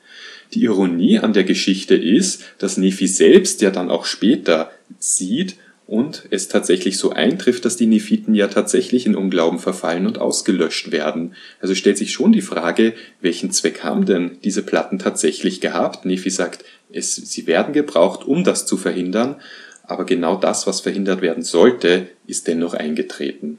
Die 0.54 0.62
Ironie 0.62 1.18
an 1.18 1.32
der 1.32 1.44
Geschichte 1.44 1.94
ist, 1.94 2.44
dass 2.58 2.76
Nephi 2.76 3.06
selbst 3.06 3.60
ja 3.62 3.70
dann 3.70 3.90
auch 3.90 4.04
später 4.04 4.70
sieht 4.98 5.56
und 5.86 6.24
es 6.30 6.48
tatsächlich 6.48 6.98
so 6.98 7.10
eintrifft, 7.10 7.64
dass 7.64 7.76
die 7.76 7.86
Nephiten 7.86 8.34
ja 8.34 8.48
tatsächlich 8.48 9.06
in 9.06 9.14
Unglauben 9.14 9.58
verfallen 9.58 10.06
und 10.06 10.18
ausgelöscht 10.18 10.90
werden. 10.90 11.34
Also 11.60 11.74
stellt 11.74 11.96
sich 11.96 12.12
schon 12.12 12.32
die 12.32 12.42
Frage, 12.42 12.94
welchen 13.20 13.52
Zweck 13.52 13.84
haben 13.84 14.04
denn 14.04 14.38
diese 14.42 14.62
Platten 14.62 14.98
tatsächlich 14.98 15.60
gehabt? 15.60 16.04
Nephi 16.04 16.30
sagt, 16.30 16.64
es, 16.92 17.14
sie 17.14 17.46
werden 17.46 17.72
gebraucht, 17.72 18.24
um 18.24 18.42
das 18.42 18.66
zu 18.66 18.76
verhindern, 18.76 19.36
aber 19.84 20.04
genau 20.04 20.36
das, 20.36 20.66
was 20.66 20.80
verhindert 20.80 21.20
werden 21.20 21.44
sollte, 21.44 22.08
ist 22.26 22.48
dennoch 22.48 22.74
eingetreten. 22.74 23.58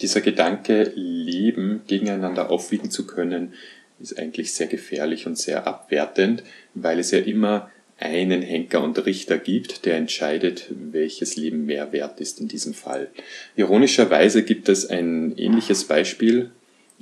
Dieser 0.00 0.22
Gedanke, 0.22 0.92
Leben 0.94 1.82
gegeneinander 1.86 2.50
aufwiegen 2.50 2.90
zu 2.90 3.06
können, 3.06 3.52
ist 4.00 4.18
eigentlich 4.18 4.52
sehr 4.52 4.66
gefährlich 4.66 5.26
und 5.26 5.38
sehr 5.38 5.66
abwertend, 5.66 6.42
weil 6.74 6.98
es 6.98 7.10
ja 7.10 7.18
immer 7.18 7.70
einen 7.98 8.42
Henker 8.42 8.82
und 8.82 9.04
Richter 9.04 9.38
gibt, 9.38 9.84
der 9.84 9.96
entscheidet, 9.96 10.66
welches 10.70 11.36
Leben 11.36 11.66
mehr 11.66 11.92
wert 11.92 12.20
ist 12.20 12.40
in 12.40 12.46
diesem 12.46 12.74
Fall. 12.74 13.08
Ironischerweise 13.56 14.44
gibt 14.44 14.68
es 14.68 14.86
ein 14.86 15.36
ähnliches 15.36 15.84
Beispiel 15.84 16.50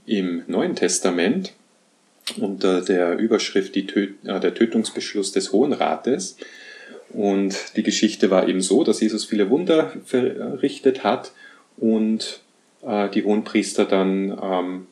im 0.06 0.42
Neuen 0.46 0.74
Testament 0.74 1.52
unter 2.38 2.80
der 2.80 3.18
Überschrift 3.18 3.74
Töt 3.74 4.14
äh, 4.24 4.40
der 4.40 4.54
Tötungsbeschluss 4.54 5.32
des 5.32 5.52
Hohen 5.52 5.72
Rates. 5.72 6.36
Und 7.10 7.76
die 7.76 7.82
Geschichte 7.82 8.30
war 8.30 8.48
eben 8.48 8.60
so, 8.60 8.82
dass 8.82 9.00
Jesus 9.00 9.24
viele 9.24 9.48
Wunder 9.48 9.92
verrichtet 10.04 11.04
hat 11.04 11.32
und 11.76 12.40
äh, 12.84 13.08
die 13.10 13.22
Hohenpriester 13.22 13.84
dann 13.84 14.36
ähm, 14.42 14.86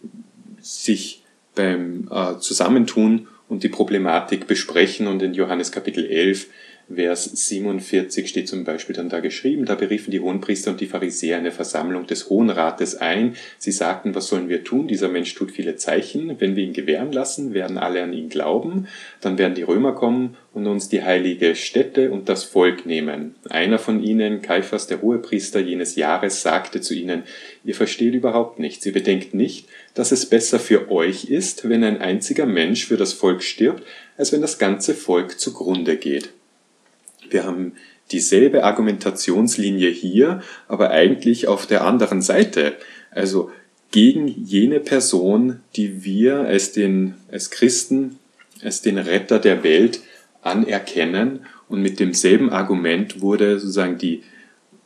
sich 0.61 1.24
beim 1.55 2.09
äh, 2.11 2.39
Zusammentun 2.39 3.29
und 3.49 3.63
die 3.63 3.69
Problematik 3.69 4.47
besprechen 4.47 5.07
und 5.07 5.23
in 5.23 5.35
Johannes 5.35 5.73
Kapitel 5.73 6.07
11 6.07 6.47
Vers 6.93 7.25
47 7.25 8.29
steht 8.29 8.49
zum 8.49 8.65
Beispiel 8.65 8.95
dann 8.95 9.09
da 9.09 9.21
geschrieben, 9.21 9.65
da 9.65 9.75
beriefen 9.75 10.11
die 10.11 10.21
Hohenpriester 10.21 10.71
und 10.71 10.81
die 10.81 10.87
Pharisäer 10.87 11.39
eine 11.39 11.51
Versammlung 11.51 12.07
des 12.07 12.29
Hohen 12.29 12.51
Rates 12.51 12.97
ein. 12.97 13.37
Sie 13.59 13.73
sagten, 13.73 14.15
was 14.15 14.29
sollen 14.29 14.51
wir 14.51 14.65
tun? 14.65 14.87
Dieser 14.87 15.09
Mensch 15.09 15.35
tut 15.35 15.51
viele 15.51 15.77
Zeichen. 15.77 16.39
Wenn 16.41 16.57
wir 16.57 16.65
ihn 16.65 16.75
gewähren 16.75 17.11
lassen, 17.11 17.55
werden 17.55 17.79
alle 17.79 18.03
an 18.03 18.13
ihn 18.13 18.29
glauben. 18.29 18.87
Dann 19.23 19.39
werden 19.39 19.55
die 19.55 19.63
Römer 19.63 19.93
kommen 19.93 20.37
und 20.53 20.67
uns 20.67 20.89
die 20.89 21.03
heilige 21.03 21.55
Stätte 21.55 22.11
und 22.11 22.29
das 22.29 22.45
Volk 22.45 22.85
nehmen. 22.85 23.35
Einer 23.49 23.79
von 23.79 24.03
ihnen, 24.03 24.43
Kaiphas, 24.43 24.87
der 24.87 25.01
Hohepriester 25.01 25.61
jenes 25.61 25.97
Jahres, 25.97 26.43
sagte 26.43 26.83
zu 26.83 26.95
ihnen, 26.95 27.23
ihr 27.65 27.75
versteht 27.75 28.15
überhaupt 28.15 28.59
nichts. 28.59 28.85
Ihr 28.85 28.93
bedenkt 28.93 29.33
nicht, 29.33 29.69
dass 29.95 30.13
es 30.13 30.27
besser 30.27 30.59
für 30.59 30.91
euch 30.91 31.25
ist, 31.25 31.67
wenn 31.69 31.83
ein 31.83 32.01
einziger 32.01 32.47
Mensch 32.47 32.85
für 32.87 32.99
das 32.99 33.15
Volk 33.15 33.43
stirbt, 33.43 33.83
als 34.19 34.33
wenn 34.33 34.43
das 34.43 34.59
ganze 34.59 34.95
Volk 34.95 35.41
zugrunde 35.41 35.97
geht. 35.97 36.31
Wir 37.35 37.45
haben 37.45 37.73
dieselbe 38.13 38.63
Argumentationslinie 38.63 39.91
hier, 39.91 40.41
aber 40.69 40.91
eigentlich 40.91 41.49
auf 41.49 41.67
der 41.67 41.85
anderen 41.85 42.23
Seite. 42.23 42.75
Also 43.11 43.51
gegen 43.91 44.29
jene 44.29 44.81
Person, 44.81 45.61
die 45.75 46.05
wir 46.05 46.41
als, 46.41 46.71
den, 46.73 47.15
als 47.31 47.51
Christen, 47.51 48.21
als 48.63 48.83
den 48.83 48.99
Retter 48.99 49.41
der 49.41 49.65
Welt 49.65 50.01
anerkennen. 50.43 51.41
Und 51.69 51.83
mit 51.83 51.99
demselben 51.99 52.51
Argument 52.51 53.21
wurde 53.21 53.59
sozusagen 53.59 53.99
die 53.99 54.23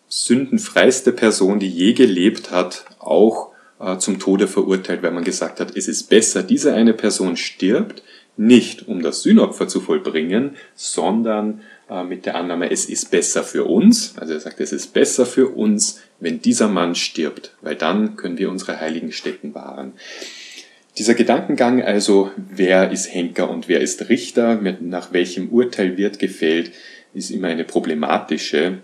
sündenfreiste 0.09 1.13
Person, 1.13 1.59
die 1.59 1.69
je 1.69 1.93
gelebt 1.93 2.51
hat, 2.51 2.87
auch 2.99 3.51
äh, 3.79 3.99
zum 3.99 4.19
Tode 4.19 4.49
verurteilt, 4.49 5.03
weil 5.03 5.11
man 5.11 5.25
gesagt 5.25 5.61
hat, 5.61 5.77
es 5.77 5.87
ist 5.87 6.05
besser, 6.05 6.43
diese 6.43 6.73
eine 6.73 6.95
Person 6.95 7.37
stirbt, 7.37 8.03
nicht 8.39 8.89
um 8.89 9.03
das 9.03 9.23
Sühnopfer 9.23 9.69
zu 9.69 9.81
vollbringen, 9.83 10.57
sondern 10.75 11.61
mit 12.09 12.27
der 12.27 12.35
Annahme, 12.35 12.71
es 12.71 12.85
ist 12.87 13.11
besser 13.11 13.43
für 13.43 13.65
uns. 13.65 14.15
Also 14.19 14.35
er 14.35 14.41
sagt, 14.41 14.61
es 14.61 14.73
ist 14.73 14.93
besser 14.93 15.25
für 15.25 15.49
uns, 15.49 16.01
wenn 16.21 16.43
dieser 16.43 16.69
Mann 16.69 16.95
stirbt, 16.95 17.55
weil 17.63 17.77
dann 17.77 18.17
können 18.17 18.39
wir 18.39 18.51
unsere 18.51 18.81
heiligen 18.81 19.13
Stätten 19.13 19.55
wahren. 19.55 19.93
Dieser 20.99 21.15
Gedankengang 21.15 21.83
also, 21.83 22.31
wer 22.37 22.91
ist 22.91 23.15
Henker 23.15 23.49
und 23.49 23.69
wer 23.69 23.81
ist 23.81 24.09
Richter, 24.09 24.61
nach 24.81 25.13
welchem 25.13 25.49
Urteil 25.49 25.97
wird 25.97 26.19
gefällt, 26.19 26.73
ist 27.15 27.31
immer 27.31 27.49
eine 27.49 27.65
problematische 27.65 28.79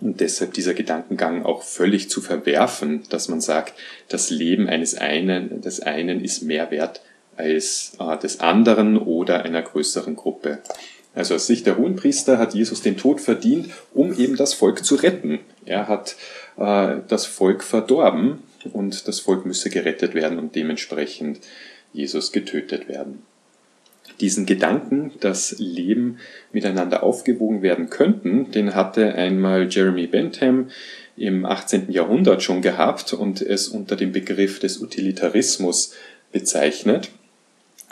und 0.00 0.20
deshalb 0.20 0.54
dieser 0.54 0.74
Gedankengang 0.74 1.44
auch 1.44 1.62
völlig 1.62 2.10
zu 2.10 2.20
verwerfen, 2.20 3.02
dass 3.08 3.28
man 3.28 3.40
sagt, 3.40 3.74
das 4.08 4.30
Leben 4.30 4.68
eines 4.68 4.94
einen, 4.94 5.60
des 5.60 5.80
einen 5.80 6.22
ist 6.22 6.42
mehr 6.42 6.70
wert 6.70 7.02
als 7.36 7.96
äh, 7.98 8.16
des 8.18 8.40
anderen 8.40 8.96
oder 8.96 9.44
einer 9.44 9.62
größeren 9.62 10.16
Gruppe. 10.16 10.58
Also 11.16 11.34
aus 11.34 11.46
Sicht 11.46 11.66
der 11.66 11.78
Hohenpriester 11.78 12.38
hat 12.38 12.54
Jesus 12.54 12.82
den 12.82 12.98
Tod 12.98 13.22
verdient, 13.22 13.70
um 13.94 14.16
eben 14.16 14.36
das 14.36 14.52
Volk 14.52 14.84
zu 14.84 14.96
retten. 14.96 15.40
Er 15.64 15.88
hat 15.88 16.14
äh, 16.58 16.98
das 17.08 17.24
Volk 17.24 17.64
verdorben 17.64 18.40
und 18.72 19.08
das 19.08 19.20
Volk 19.20 19.46
müsse 19.46 19.70
gerettet 19.70 20.14
werden 20.14 20.38
und 20.38 20.54
dementsprechend 20.54 21.40
Jesus 21.94 22.32
getötet 22.32 22.88
werden. 22.88 23.22
Diesen 24.20 24.44
Gedanken, 24.44 25.12
dass 25.20 25.56
Leben 25.58 26.18
miteinander 26.52 27.02
aufgewogen 27.02 27.62
werden 27.62 27.88
könnten, 27.88 28.50
den 28.50 28.74
hatte 28.74 29.14
einmal 29.14 29.68
Jeremy 29.70 30.06
Bentham 30.06 30.68
im 31.16 31.46
18. 31.46 31.90
Jahrhundert 31.90 32.42
schon 32.42 32.60
gehabt 32.60 33.14
und 33.14 33.40
es 33.40 33.68
unter 33.68 33.96
dem 33.96 34.12
Begriff 34.12 34.58
des 34.58 34.82
Utilitarismus 34.82 35.94
bezeichnet. 36.30 37.08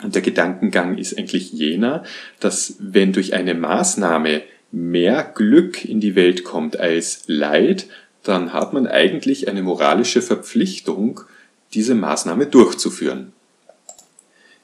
Und 0.03 0.15
der 0.15 0.21
Gedankengang 0.21 0.97
ist 0.97 1.17
eigentlich 1.17 1.51
jener, 1.51 2.03
dass 2.39 2.75
wenn 2.79 3.13
durch 3.13 3.33
eine 3.33 3.53
Maßnahme 3.53 4.43
mehr 4.71 5.23
Glück 5.23 5.85
in 5.85 6.01
die 6.01 6.15
Welt 6.15 6.43
kommt 6.43 6.77
als 6.77 7.23
Leid, 7.27 7.87
dann 8.23 8.53
hat 8.53 8.73
man 8.73 8.87
eigentlich 8.87 9.47
eine 9.47 9.63
moralische 9.63 10.21
Verpflichtung, 10.21 11.21
diese 11.73 11.95
Maßnahme 11.95 12.47
durchzuführen. 12.47 13.31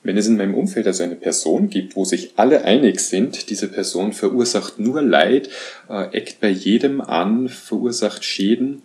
Wenn 0.03 0.17
es 0.17 0.27
in 0.27 0.38
meinem 0.38 0.55
Umfeld 0.55 0.88
also 0.88 1.03
eine 1.03 1.15
Person 1.15 1.69
gibt, 1.69 1.95
wo 1.95 2.05
sich 2.05 2.31
alle 2.35 2.65
einig 2.65 3.00
sind, 3.00 3.50
diese 3.51 3.67
Person 3.67 4.13
verursacht 4.13 4.79
nur 4.79 5.01
Leid, 5.01 5.50
äh, 5.89 6.05
eckt 6.11 6.41
bei 6.41 6.50
jedem 6.50 7.01
an, 7.01 7.50
verursacht 7.50 8.25
Schäden 8.25 8.81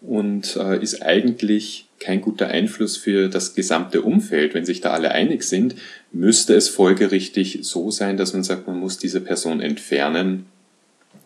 und 0.00 0.56
äh, 0.56 0.82
ist 0.82 1.02
eigentlich 1.02 1.87
kein 2.00 2.20
guter 2.20 2.48
Einfluss 2.48 2.96
für 2.96 3.28
das 3.28 3.54
gesamte 3.54 4.02
Umfeld. 4.02 4.54
Wenn 4.54 4.64
sich 4.64 4.80
da 4.80 4.90
alle 4.90 5.12
einig 5.12 5.42
sind, 5.42 5.74
müsste 6.12 6.54
es 6.54 6.68
folgerichtig 6.68 7.60
so 7.62 7.90
sein, 7.90 8.16
dass 8.16 8.32
man 8.32 8.44
sagt, 8.44 8.66
man 8.66 8.78
muss 8.78 8.98
diese 8.98 9.20
Person 9.20 9.60
entfernen, 9.60 10.46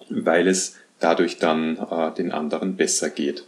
weil 0.08 0.48
es 0.48 0.76
dadurch 0.98 1.38
dann 1.38 1.76
äh, 1.76 2.14
den 2.14 2.32
anderen 2.32 2.76
besser 2.76 3.10
geht. 3.10 3.44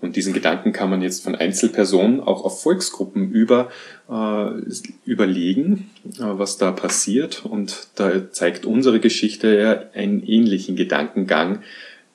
Und 0.00 0.16
diesen 0.16 0.34
Gedanken 0.34 0.72
kann 0.72 0.90
man 0.90 1.00
jetzt 1.00 1.24
von 1.24 1.34
Einzelpersonen 1.34 2.20
auch 2.20 2.44
auf 2.44 2.62
Volksgruppen 2.62 3.30
über, 3.30 3.70
äh, 4.10 4.50
überlegen, 5.06 5.90
äh, 6.18 6.20
was 6.20 6.58
da 6.58 6.72
passiert. 6.72 7.46
Und 7.46 7.88
da 7.94 8.30
zeigt 8.30 8.66
unsere 8.66 9.00
Geschichte 9.00 9.56
ja 9.56 9.98
einen 9.98 10.22
ähnlichen 10.22 10.76
Gedankengang, 10.76 11.62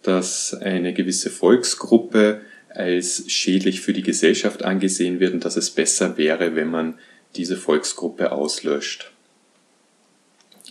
dass 0.04 0.54
eine 0.54 0.94
gewisse 0.94 1.32
Volksgruppe 1.32 2.42
als 2.80 3.26
schädlich 3.28 3.82
für 3.82 3.94
die 3.94 4.02
Gesellschaft 4.02 4.64
angesehen 4.64 5.20
wird 5.20 5.34
und 5.34 5.46
dass 5.46 5.58
es 5.58 5.70
besser 5.70 6.18
wäre, 6.18 6.56
wenn 6.56 6.72
man 6.72 6.96
diese 7.36 7.58
Volksgruppe 7.58 8.32
auslöscht. 8.32 9.12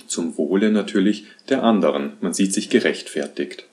Zum 0.06 0.36
Wohle 0.38 0.72
natürlich 0.72 1.26
der 1.48 1.62
anderen. 1.62 2.14
Man 2.20 2.32
sieht 2.32 2.54
sich 2.54 2.70
gerechtfertigt. 2.70 3.66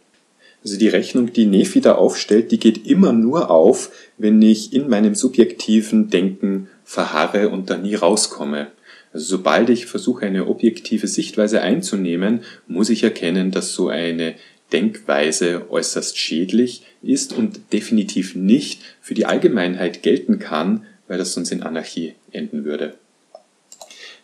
Also 0.63 0.77
die 0.77 0.89
Rechnung, 0.89 1.31
die 1.31 1.45
Nefi 1.45 1.79
da 1.79 1.93
aufstellt, 1.93 2.51
die 2.51 2.59
geht 2.59 2.87
immer 2.87 3.13
nur 3.13 3.51
auf, 3.51 3.91
wenn 4.17 4.41
ich 4.41 4.73
in 4.73 4.89
meinem 4.89 5.15
subjektiven 5.15 6.09
Denken 6.09 6.69
verharre 6.83 7.49
und 7.49 7.69
da 7.69 7.77
nie 7.77 7.95
rauskomme. 7.95 8.67
Also 9.13 9.37
sobald 9.37 9.69
ich 9.69 9.85
versuche, 9.85 10.25
eine 10.25 10.47
objektive 10.47 11.07
Sichtweise 11.07 11.61
einzunehmen, 11.61 12.41
muss 12.67 12.89
ich 12.89 13.03
erkennen, 13.03 13.51
dass 13.51 13.73
so 13.73 13.87
eine 13.87 14.35
Denkweise 14.71 15.69
äußerst 15.69 16.17
schädlich 16.17 16.83
ist 17.01 17.33
und 17.33 17.71
definitiv 17.71 18.35
nicht 18.35 18.81
für 19.01 19.13
die 19.13 19.25
Allgemeinheit 19.25 20.01
gelten 20.01 20.39
kann, 20.39 20.85
weil 21.07 21.17
das 21.17 21.33
sonst 21.33 21.51
in 21.51 21.63
Anarchie 21.63 22.15
enden 22.31 22.65
würde. 22.65 22.95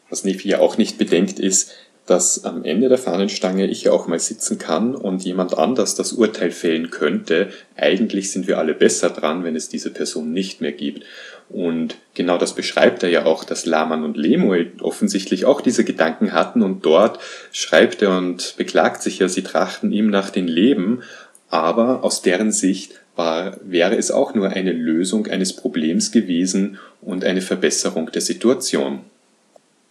Was 0.10 0.24
Nefi 0.24 0.50
ja 0.50 0.60
auch 0.60 0.78
nicht 0.78 0.98
bedenkt, 0.98 1.40
ist, 1.40 1.72
dass 2.06 2.44
am 2.44 2.66
Ende 2.66 2.90
der 2.90 2.98
Fahnenstange 2.98 3.68
ich 3.68 3.84
ja 3.84 3.92
auch 3.92 4.08
mal 4.08 4.20
sitzen 4.20 4.58
kann 4.58 4.96
und 4.96 5.24
jemand 5.24 5.58
anders 5.58 5.96
das 5.96 6.14
Urteil 6.14 6.52
fällen 6.52 6.90
könnte, 6.90 7.50
eigentlich 7.78 8.32
sind 8.32 8.48
wir 8.48 8.58
alle 8.58 8.74
besser 8.74 9.10
dran, 9.12 9.44
wenn 9.44 9.56
es 9.56 9.70
diese 9.70 9.92
Person 9.92 10.34
nicht 10.34 10.60
mehr 10.60 10.74
gibt. 10.74 11.06
Und 11.52 11.98
genau 12.14 12.38
das 12.38 12.56
beschreibt 12.56 13.04
er 13.04 13.10
ja 13.10 13.26
auch, 13.26 13.44
dass 13.44 13.66
Laman 13.66 14.04
und 14.04 14.16
Lemuel 14.16 14.72
offensichtlich 14.80 15.46
auch 15.46 15.60
diese 15.60 15.84
Gedanken 15.84 16.32
hatten 16.32 16.62
und 16.62 16.86
dort 16.86 17.20
schreibt 17.52 18.02
er 18.02 18.18
und 18.18 18.56
beklagt 18.56 19.02
sich 19.02 19.20
ja, 19.20 19.28
sie 19.28 19.44
trachten 19.44 19.92
ihm 19.92 20.10
nach 20.10 20.30
den 20.30 20.48
Leben, 20.48 21.02
aber 21.50 22.06
aus 22.06 22.22
deren 22.22 22.54
Sicht 22.54 23.02
war, 23.18 23.58
wäre 23.64 23.98
es 23.98 24.12
auch 24.12 24.34
nur 24.34 24.50
eine 24.50 24.72
Lösung 24.72 25.28
eines 25.28 25.54
Problems 25.54 26.14
gewesen 26.14 26.80
und 27.02 27.26
eine 27.26 27.42
Verbesserung 27.42 28.10
der 28.12 28.22
Situation. 28.22 29.02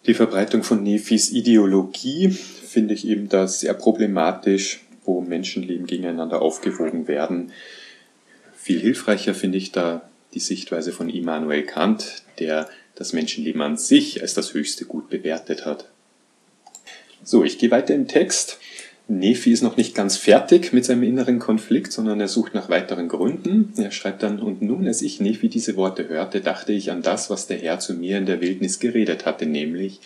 Die 0.07 0.15
Verbreitung 0.15 0.63
von 0.63 0.83
Nephis 0.83 1.31
Ideologie 1.31 2.31
finde 2.31 2.95
ich 2.95 3.07
eben 3.07 3.29
da 3.29 3.47
sehr 3.47 3.75
problematisch, 3.75 4.81
wo 5.05 5.21
Menschenleben 5.21 5.87
gegeneinander 5.87 6.41
aufgewogen 6.41 7.07
werden. 7.07 7.53
Viel 8.57 8.81
hilfreicher 8.81 9.35
finde 9.35 9.59
ich 9.59 9.73
da 9.73 10.10
die 10.35 10.41
Sichtweise 10.41 10.93
von 10.93 11.09
Immanuel 11.09 11.63
Kant, 11.63 12.23
der 12.39 12.69
das 12.95 13.13
Menschenleben 13.13 13.63
an 13.63 13.77
sich 13.77 14.23
als 14.23 14.35
das 14.35 14.55
höchste 14.55 14.85
Gut 14.85 15.09
bewertet 15.09 15.65
hat. 15.65 15.87
So, 17.23 17.45
ich 17.45 17.59
gehe 17.59 17.71
weiter 17.71 17.95
im 17.95 18.09
Text. 18.09 18.59
Nephi 19.09 19.51
ist 19.51 19.63
noch 19.63 19.77
nicht 19.77 19.95
ganz 19.95 20.17
fertig 20.17 20.73
mit 20.73 20.85
seinem 20.85 21.03
inneren 21.03 21.41
Konflikt, 21.41 21.93
sondern 21.93 22.21
er 22.21 22.29
sucht 22.29 22.55
nach 22.55 22.69
weiteren 22.69 23.09
Gründen. 23.09 23.73
Er 23.77 23.91
schreibt 23.91 24.23
dann, 24.23 24.41
und 24.41 24.63
nun, 24.63 24.87
als 24.87 25.03
ich 25.03 25.21
Nephi 25.21 25.49
diese 25.49 25.77
Worte 25.77 26.09
hörte, 26.09 26.41
dachte 26.41 26.73
ich 26.73 26.93
an 26.93 27.03
das, 27.03 27.29
was 27.29 27.49
der 27.49 27.59
Herr 27.59 27.81
zu 27.81 27.95
mir 27.95 28.19
in 28.19 28.27
der 28.27 28.41
Wildnis 28.41 28.79
geredet 28.79 29.27
hatte, 29.27 29.47
nämlich, 29.47 30.01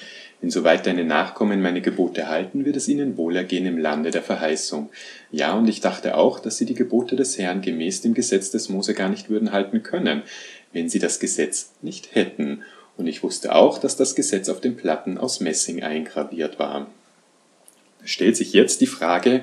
insoweit 0.45 0.87
deine 0.87 1.05
Nachkommen 1.05 1.61
meine 1.61 1.81
Gebote 1.81 2.29
halten, 2.29 2.65
wird 2.65 2.77
es 2.77 2.89
ihnen 2.89 3.17
wohlergehen 3.17 3.67
im 3.67 3.79
Lande 3.79 4.11
der 4.11 4.23
Verheißung. 4.23 4.91
Ja, 5.33 5.55
und 5.55 5.67
ich 5.69 5.81
dachte 5.81 6.17
auch, 6.17 6.39
dass 6.39 6.57
sie 6.57 6.67
die 6.67 6.75
Gebote 6.75 7.17
des 7.17 7.39
Herrn 7.39 7.61
gemäß 7.61 8.03
dem 8.03 8.15
Gesetz 8.15 8.51
des 8.51 8.69
Mose 8.69 8.95
gar 8.95 9.09
nicht 9.09 9.29
würden 9.29 9.53
halten 9.53 9.83
können, 9.83 10.23
wenn 10.73 10.89
sie 10.89 10.99
das 11.01 11.19
Gesetz 11.19 11.73
nicht 11.83 12.15
hätten. 12.15 12.63
Und 12.97 13.09
ich 13.09 13.23
wusste 13.23 13.55
auch, 13.55 13.79
dass 13.79 13.97
das 13.97 14.15
Gesetz 14.15 14.49
auf 14.49 14.61
den 14.61 14.77
Platten 14.77 15.19
aus 15.19 15.41
Messing 15.41 15.83
eingraviert 15.83 16.59
war 16.59 16.87
stellt 18.05 18.37
sich 18.37 18.53
jetzt 18.53 18.81
die 18.81 18.87
Frage, 18.87 19.43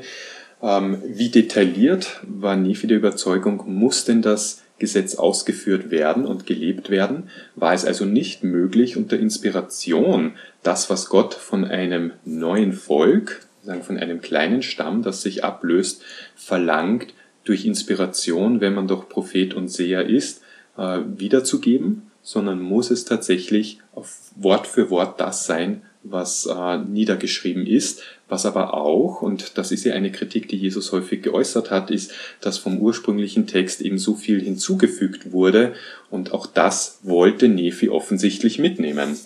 ähm, 0.62 1.02
wie 1.06 1.30
detailliert 1.30 2.20
war 2.24 2.56
Nephi 2.56 2.88
der 2.88 2.98
Überzeugung, 2.98 3.64
muss 3.66 4.06
denn 4.06 4.22
das 4.22 4.61
Gesetz 4.82 5.16
ausgeführt 5.16 5.92
werden 5.92 6.26
und 6.26 6.48
gelebt 6.48 6.90
werden? 6.90 7.30
War 7.56 7.74
es 7.74 7.86
also 7.86 8.04
nicht 8.04 8.44
möglich, 8.44 8.98
unter 8.98 9.18
Inspiration 9.18 10.34
das, 10.64 10.90
was 10.90 11.08
Gott 11.08 11.36
von 11.36 11.64
einem 11.64 12.14
neuen 12.26 12.74
Volk, 12.74 13.46
von 13.84 13.98
einem 13.98 14.22
kleinen 14.22 14.64
Stamm, 14.64 15.04
das 15.04 15.22
sich 15.22 15.44
ablöst, 15.44 16.04
verlangt, 16.36 17.14
durch 17.44 17.66
Inspiration, 17.66 18.60
wenn 18.60 18.74
man 18.74 18.88
doch 18.88 19.08
Prophet 19.08 19.54
und 19.54 19.70
Seher 19.70 20.08
ist, 20.08 20.42
äh, 20.78 21.00
wiederzugeben, 21.16 22.12
sondern 22.24 22.60
muss 22.60 22.92
es 22.92 23.06
tatsächlich 23.06 23.80
auf 23.94 24.32
Wort 24.36 24.68
für 24.68 24.90
Wort 24.90 25.20
das 25.20 25.46
sein, 25.46 25.84
was 26.04 26.48
äh, 26.48 26.78
niedergeschrieben 26.78 27.66
ist, 27.68 28.02
was 28.28 28.46
aber 28.46 28.74
auch, 28.74 29.22
und 29.22 29.58
das 29.58 29.72
ist 29.72 29.84
ja 29.84 29.94
eine 29.94 30.12
Kritik, 30.12 30.48
die 30.48 30.58
Jesus 30.58 30.92
häufig 30.92 31.22
geäußert 31.22 31.70
hat, 31.70 31.92
ist, 31.92 32.12
dass 32.40 32.58
vom 32.58 32.80
ursprünglichen 32.80 33.46
Text 33.46 33.82
eben 33.82 33.98
so 33.98 34.16
viel 34.16 34.42
hinzugefügt 34.42 35.32
wurde 35.32 35.74
und 36.10 36.34
auch 36.34 36.48
das 36.48 37.00
wollte 37.04 37.48
Nephi 37.50 37.90
offensichtlich 37.90 38.58
mitnehmen. 38.58 39.18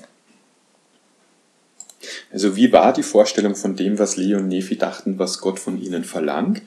Also 2.32 2.56
wie 2.56 2.72
war 2.72 2.94
die 2.94 3.04
Vorstellung 3.04 3.56
von 3.56 3.76
dem, 3.76 3.98
was 3.98 4.18
Leo 4.18 4.40
und 4.40 4.48
Nephi 4.48 4.78
dachten, 4.78 5.18
was 5.18 5.40
Gott 5.40 5.60
von 5.60 5.82
ihnen 5.82 6.04
verlangt? 6.04 6.62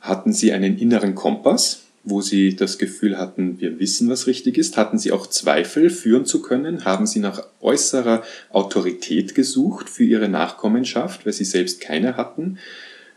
Hatten 0.00 0.32
sie 0.32 0.52
einen 0.52 0.78
inneren 0.78 1.14
Kompass? 1.14 1.83
Wo 2.04 2.20
sie 2.20 2.54
das 2.54 2.78
Gefühl 2.78 3.18
hatten, 3.18 3.60
wir 3.60 3.80
wissen, 3.80 4.10
was 4.10 4.26
richtig 4.26 4.58
ist? 4.58 4.76
Hatten 4.76 4.98
sie 4.98 5.10
auch 5.10 5.26
Zweifel 5.26 5.88
führen 5.88 6.26
zu 6.26 6.42
können? 6.42 6.84
Haben 6.84 7.06
sie 7.06 7.18
nach 7.18 7.46
äußerer 7.60 8.22
Autorität 8.50 9.34
gesucht 9.34 9.88
für 9.88 10.04
ihre 10.04 10.28
Nachkommenschaft, 10.28 11.24
weil 11.24 11.32
sie 11.32 11.44
selbst 11.44 11.80
keine 11.80 12.16
hatten? 12.16 12.58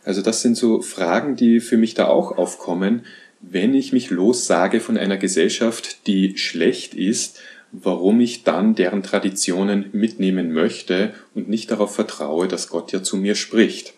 Also 0.06 0.22
das 0.22 0.42
sind 0.42 0.56
so 0.56 0.82
Fragen, 0.82 1.36
die 1.36 1.60
für 1.60 1.76
mich 1.76 1.96
da 1.96 2.08
auch 2.08 2.38
aufkommen. 2.38 3.02
Wenn 3.42 3.74
ich 3.74 3.92
mich 3.92 4.10
lossage 4.10 4.80
von 4.80 4.98
einer 4.98 5.18
Gesellschaft, 5.18 6.08
die 6.08 6.38
schlecht 6.38 6.94
ist, 6.94 7.40
warum 7.74 8.22
ich 8.22 8.44
dann 8.44 8.74
deren 8.74 9.04
Traditionen 9.04 9.90
mitnehmen 9.92 10.54
möchte 10.54 11.14
und 11.36 11.50
nicht 11.50 11.72
darauf 11.72 11.94
vertraue, 11.94 12.48
dass 12.48 12.70
Gott 12.70 12.94
ja 12.94 13.04
zu 13.04 13.18
mir 13.18 13.36
spricht. 13.36 13.94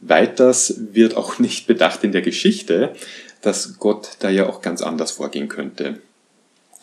Weiters 0.00 0.80
wird 0.92 1.16
auch 1.16 1.40
nicht 1.40 1.66
bedacht 1.66 2.04
in 2.04 2.12
der 2.12 2.22
Geschichte, 2.22 2.92
dass 3.42 3.78
Gott 3.78 4.16
da 4.20 4.30
ja 4.30 4.48
auch 4.48 4.62
ganz 4.62 4.82
anders 4.82 5.10
vorgehen 5.12 5.48
könnte. 5.48 6.00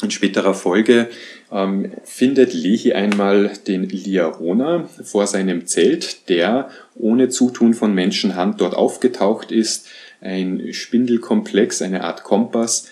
In 0.01 0.12
späterer 0.12 0.53
Folge 0.53 1.09
ähm, 1.51 1.91
findet 2.03 2.53
Lehi 2.53 2.93
einmal 2.93 3.53
den 3.65 3.88
Liarona 3.88 4.89
vor 5.03 5.25
seinem 5.25 5.68
Zelt, 5.68 6.27
der 6.27 6.70
ohne 6.96 7.29
Zutun 7.29 7.74
von 7.74 7.94
Menschenhand 7.94 8.59
dort 8.59 8.75
aufgetaucht 8.75 9.51
ist. 9.51 9.87
Ein 10.20 10.74
Spindelkomplex, 10.74 11.81
eine 11.81 12.03
Art 12.03 12.24
Kompass, 12.24 12.89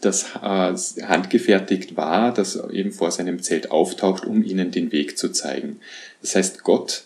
das 0.00 0.36
äh, 0.40 1.02
handgefertigt 1.02 1.96
war, 1.96 2.32
das 2.32 2.56
eben 2.70 2.92
vor 2.92 3.10
seinem 3.10 3.42
Zelt 3.42 3.72
auftaucht, 3.72 4.24
um 4.24 4.44
ihnen 4.44 4.70
den 4.70 4.92
Weg 4.92 5.18
zu 5.18 5.30
zeigen. 5.30 5.80
Das 6.22 6.36
heißt, 6.36 6.62
Gott 6.62 7.04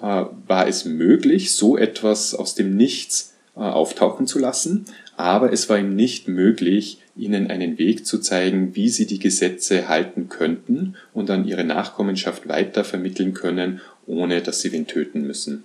äh, 0.00 0.24
war 0.46 0.68
es 0.68 0.84
möglich, 0.84 1.52
so 1.52 1.76
etwas 1.76 2.34
aus 2.34 2.54
dem 2.54 2.76
Nichts 2.76 3.34
äh, 3.56 3.60
auftauchen 3.60 4.26
zu 4.26 4.38
lassen, 4.38 4.86
aber 5.16 5.52
es 5.52 5.68
war 5.68 5.78
ihm 5.78 5.96
nicht 5.96 6.28
möglich, 6.28 6.98
ihnen 7.16 7.50
einen 7.50 7.78
Weg 7.78 8.06
zu 8.06 8.18
zeigen, 8.18 8.76
wie 8.76 8.88
sie 8.88 9.06
die 9.06 9.18
Gesetze 9.18 9.88
halten 9.88 10.28
könnten 10.28 10.96
und 11.14 11.30
an 11.30 11.46
ihre 11.46 11.64
Nachkommenschaft 11.64 12.48
weiter 12.48 12.84
vermitteln 12.84 13.32
können, 13.32 13.80
ohne 14.06 14.42
dass 14.42 14.60
sie 14.60 14.72
wen 14.72 14.86
töten 14.86 15.26
müssen. 15.26 15.64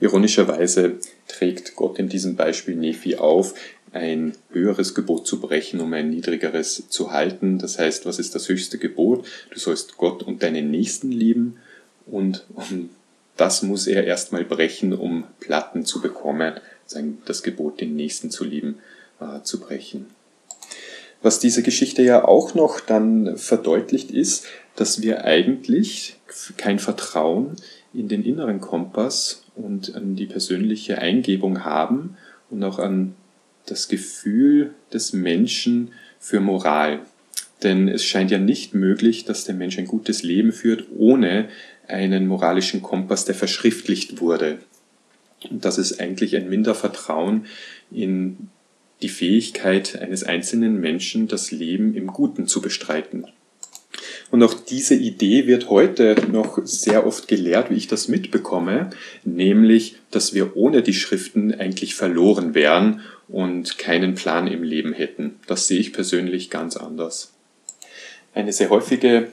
Ironischerweise 0.00 0.96
trägt 1.28 1.76
Gott 1.76 1.98
in 1.98 2.08
diesem 2.08 2.36
Beispiel 2.36 2.76
Nephi 2.76 3.16
auf, 3.16 3.54
ein 3.92 4.34
höheres 4.50 4.94
Gebot 4.94 5.26
zu 5.26 5.40
brechen, 5.40 5.80
um 5.80 5.92
ein 5.92 6.10
niedrigeres 6.10 6.88
zu 6.88 7.12
halten. 7.12 7.58
Das 7.58 7.78
heißt, 7.78 8.06
was 8.06 8.18
ist 8.18 8.34
das 8.34 8.48
höchste 8.48 8.78
Gebot? 8.78 9.26
Du 9.50 9.58
sollst 9.58 9.96
Gott 9.98 10.22
und 10.22 10.42
deinen 10.42 10.70
Nächsten 10.70 11.12
lieben 11.12 11.56
und 12.06 12.44
um 12.54 12.90
das 13.36 13.62
muss 13.62 13.86
er 13.86 14.04
erstmal 14.04 14.44
brechen, 14.44 14.92
um 14.92 15.24
Platten 15.40 15.84
zu 15.84 16.00
bekommen, 16.00 16.54
das 17.24 17.42
Gebot, 17.42 17.80
den 17.80 17.96
Nächsten 17.96 18.30
zu 18.30 18.44
lieben, 18.44 18.78
äh, 19.20 19.42
zu 19.42 19.60
brechen. 19.60 20.06
Was 21.22 21.38
diese 21.38 21.62
Geschichte 21.62 22.02
ja 22.02 22.24
auch 22.24 22.54
noch 22.54 22.80
dann 22.80 23.36
verdeutlicht 23.36 24.10
ist, 24.10 24.46
dass 24.74 25.02
wir 25.02 25.24
eigentlich 25.24 26.16
kein 26.56 26.78
Vertrauen 26.78 27.56
in 27.94 28.08
den 28.08 28.24
inneren 28.24 28.60
Kompass 28.60 29.44
und 29.54 29.94
an 29.94 30.16
die 30.16 30.26
persönliche 30.26 30.98
Eingebung 30.98 31.64
haben 31.64 32.16
und 32.50 32.64
auch 32.64 32.78
an 32.78 33.14
das 33.66 33.88
Gefühl 33.88 34.74
des 34.92 35.12
Menschen 35.12 35.92
für 36.18 36.40
Moral. 36.40 37.00
Denn 37.62 37.86
es 37.88 38.04
scheint 38.04 38.30
ja 38.30 38.38
nicht 38.38 38.74
möglich, 38.74 39.24
dass 39.24 39.44
der 39.44 39.54
Mensch 39.54 39.78
ein 39.78 39.86
gutes 39.86 40.22
Leben 40.22 40.52
führt, 40.52 40.86
ohne 40.96 41.48
einen 41.86 42.26
moralischen 42.26 42.82
Kompass, 42.82 43.24
der 43.24 43.34
verschriftlicht 43.34 44.20
wurde. 44.20 44.58
Und 45.50 45.64
das 45.64 45.78
ist 45.78 46.00
eigentlich 46.00 46.36
ein 46.36 46.48
Mindervertrauen 46.48 47.46
in 47.90 48.48
die 49.02 49.08
Fähigkeit 49.08 50.00
eines 50.00 50.24
einzelnen 50.24 50.80
Menschen, 50.80 51.28
das 51.28 51.50
Leben 51.50 51.94
im 51.94 52.08
Guten 52.08 52.46
zu 52.46 52.60
bestreiten. 52.60 53.26
Und 54.30 54.42
auch 54.42 54.54
diese 54.54 54.94
Idee 54.94 55.46
wird 55.46 55.68
heute 55.68 56.16
noch 56.30 56.58
sehr 56.64 57.06
oft 57.06 57.28
gelehrt, 57.28 57.70
wie 57.70 57.76
ich 57.76 57.88
das 57.88 58.08
mitbekomme, 58.08 58.90
nämlich, 59.24 59.96
dass 60.10 60.32
wir 60.32 60.56
ohne 60.56 60.82
die 60.82 60.94
Schriften 60.94 61.52
eigentlich 61.52 61.94
verloren 61.94 62.54
wären 62.54 63.00
und 63.28 63.76
keinen 63.78 64.14
Plan 64.14 64.46
im 64.46 64.62
Leben 64.62 64.94
hätten. 64.94 65.36
Das 65.46 65.66
sehe 65.66 65.80
ich 65.80 65.92
persönlich 65.92 66.48
ganz 66.48 66.76
anders. 66.76 67.32
Eine 68.34 68.52
sehr 68.52 68.70
häufige 68.70 69.28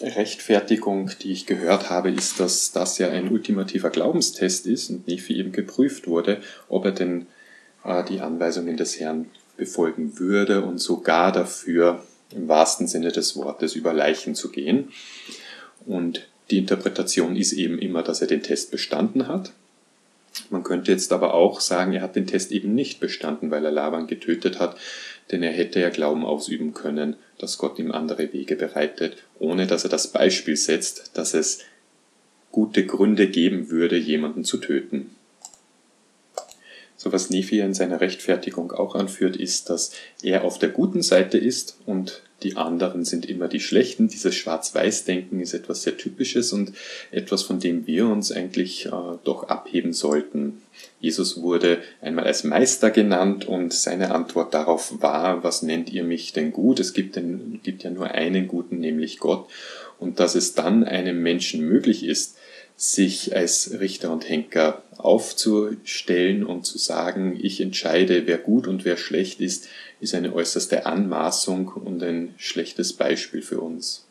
Rechtfertigung, 0.00 1.10
die 1.22 1.32
ich 1.32 1.46
gehört 1.46 1.90
habe, 1.90 2.10
ist, 2.10 2.40
dass 2.40 2.72
das 2.72 2.98
ja 2.98 3.08
ein 3.08 3.30
ultimativer 3.30 3.90
Glaubenstest 3.90 4.66
ist 4.66 4.90
und 4.90 5.08
Nephi 5.08 5.36
eben 5.36 5.52
geprüft 5.52 6.06
wurde, 6.06 6.40
ob 6.68 6.84
er 6.84 6.92
denn 6.92 7.26
äh, 7.84 8.04
die 8.04 8.20
Anweisungen 8.20 8.76
des 8.76 9.00
Herrn 9.00 9.26
befolgen 9.56 10.18
würde 10.18 10.64
und 10.64 10.78
sogar 10.78 11.32
dafür 11.32 12.02
im 12.30 12.48
wahrsten 12.48 12.86
Sinne 12.86 13.10
des 13.10 13.36
Wortes 13.36 13.74
über 13.74 13.92
Leichen 13.92 14.34
zu 14.34 14.50
gehen. 14.50 14.90
Und 15.86 16.28
die 16.50 16.58
Interpretation 16.58 17.36
ist 17.36 17.52
eben 17.52 17.78
immer, 17.78 18.02
dass 18.02 18.20
er 18.20 18.26
den 18.26 18.42
Test 18.42 18.70
bestanden 18.70 19.26
hat. 19.26 19.52
Man 20.50 20.62
könnte 20.62 20.92
jetzt 20.92 21.12
aber 21.12 21.34
auch 21.34 21.60
sagen, 21.60 21.92
er 21.94 22.02
hat 22.02 22.14
den 22.14 22.26
Test 22.26 22.52
eben 22.52 22.74
nicht 22.74 23.00
bestanden, 23.00 23.50
weil 23.50 23.64
er 23.64 23.72
Laban 23.72 24.06
getötet 24.06 24.60
hat, 24.60 24.76
denn 25.30 25.42
er 25.42 25.52
hätte 25.52 25.80
ja 25.80 25.90
Glauben 25.90 26.24
ausüben 26.24 26.74
können, 26.74 27.16
dass 27.38 27.58
Gott 27.58 27.78
ihm 27.78 27.92
andere 27.92 28.32
Wege 28.32 28.56
bereitet, 28.56 29.16
ohne 29.38 29.66
dass 29.66 29.84
er 29.84 29.90
das 29.90 30.08
Beispiel 30.08 30.56
setzt, 30.56 31.12
dass 31.14 31.34
es 31.34 31.60
gute 32.50 32.86
Gründe 32.86 33.28
geben 33.28 33.70
würde, 33.70 33.96
jemanden 33.96 34.44
zu 34.44 34.58
töten. 34.58 35.14
So 36.96 37.12
was 37.12 37.30
Nephi 37.30 37.60
in 37.60 37.74
seiner 37.74 38.00
Rechtfertigung 38.00 38.72
auch 38.72 38.94
anführt, 38.94 39.36
ist, 39.36 39.70
dass 39.70 39.92
er 40.22 40.44
auf 40.44 40.58
der 40.58 40.70
guten 40.70 41.02
Seite 41.02 41.38
ist 41.38 41.78
und 41.86 42.22
die 42.42 42.56
anderen 42.56 43.04
sind 43.04 43.26
immer 43.26 43.48
die 43.48 43.60
Schlechten. 43.60 44.08
Dieses 44.08 44.34
Schwarz-Weiß-Denken 44.36 45.40
ist 45.40 45.54
etwas 45.54 45.82
sehr 45.82 45.96
Typisches 45.96 46.52
und 46.52 46.72
etwas, 47.10 47.42
von 47.42 47.58
dem 47.58 47.86
wir 47.86 48.06
uns 48.06 48.30
eigentlich 48.30 48.86
äh, 48.86 48.90
doch 49.24 49.48
abheben 49.48 49.92
sollten. 49.92 50.62
Jesus 51.00 51.42
wurde 51.42 51.78
einmal 52.00 52.26
als 52.26 52.44
Meister 52.44 52.90
genannt 52.90 53.46
und 53.46 53.72
seine 53.72 54.12
Antwort 54.12 54.54
darauf 54.54 55.00
war, 55.02 55.42
was 55.42 55.62
nennt 55.62 55.90
ihr 55.92 56.04
mich 56.04 56.32
denn 56.32 56.52
gut? 56.52 56.78
Es 56.78 56.92
gibt, 56.92 57.16
denn, 57.16 57.60
gibt 57.64 57.82
ja 57.82 57.90
nur 57.90 58.12
einen 58.12 58.46
guten, 58.46 58.78
nämlich 58.78 59.18
Gott. 59.18 59.48
Und 59.98 60.20
dass 60.20 60.36
es 60.36 60.54
dann 60.54 60.84
einem 60.84 61.20
Menschen 61.22 61.66
möglich 61.66 62.04
ist, 62.04 62.36
sich 62.78 63.34
als 63.34 63.80
Richter 63.80 64.12
und 64.12 64.28
Henker 64.28 64.84
aufzustellen 64.96 66.44
und 66.44 66.64
zu 66.64 66.78
sagen, 66.78 67.36
ich 67.42 67.60
entscheide, 67.60 68.28
wer 68.28 68.38
gut 68.38 68.68
und 68.68 68.84
wer 68.84 68.96
schlecht 68.96 69.40
ist, 69.40 69.68
ist 70.00 70.14
eine 70.14 70.32
äußerste 70.32 70.86
Anmaßung 70.86 71.68
und 71.68 72.00
ein 72.04 72.34
schlechtes 72.38 72.92
Beispiel 72.92 73.42
für 73.42 73.60
uns. 73.60 74.06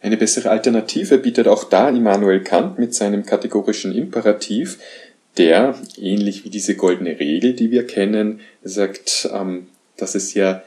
Eine 0.00 0.16
bessere 0.16 0.50
Alternative 0.50 1.18
bietet 1.18 1.48
auch 1.48 1.64
da 1.64 1.88
Immanuel 1.88 2.44
Kant 2.44 2.78
mit 2.78 2.94
seinem 2.94 3.26
kategorischen 3.26 3.92
Imperativ, 3.92 4.78
der, 5.36 5.74
ähnlich 5.96 6.44
wie 6.44 6.50
diese 6.50 6.76
goldene 6.76 7.18
Regel, 7.18 7.54
die 7.54 7.72
wir 7.72 7.88
kennen, 7.88 8.40
sagt, 8.62 9.28
ähm, 9.32 9.66
dass 9.96 10.14
es 10.14 10.32
ja 10.34 10.62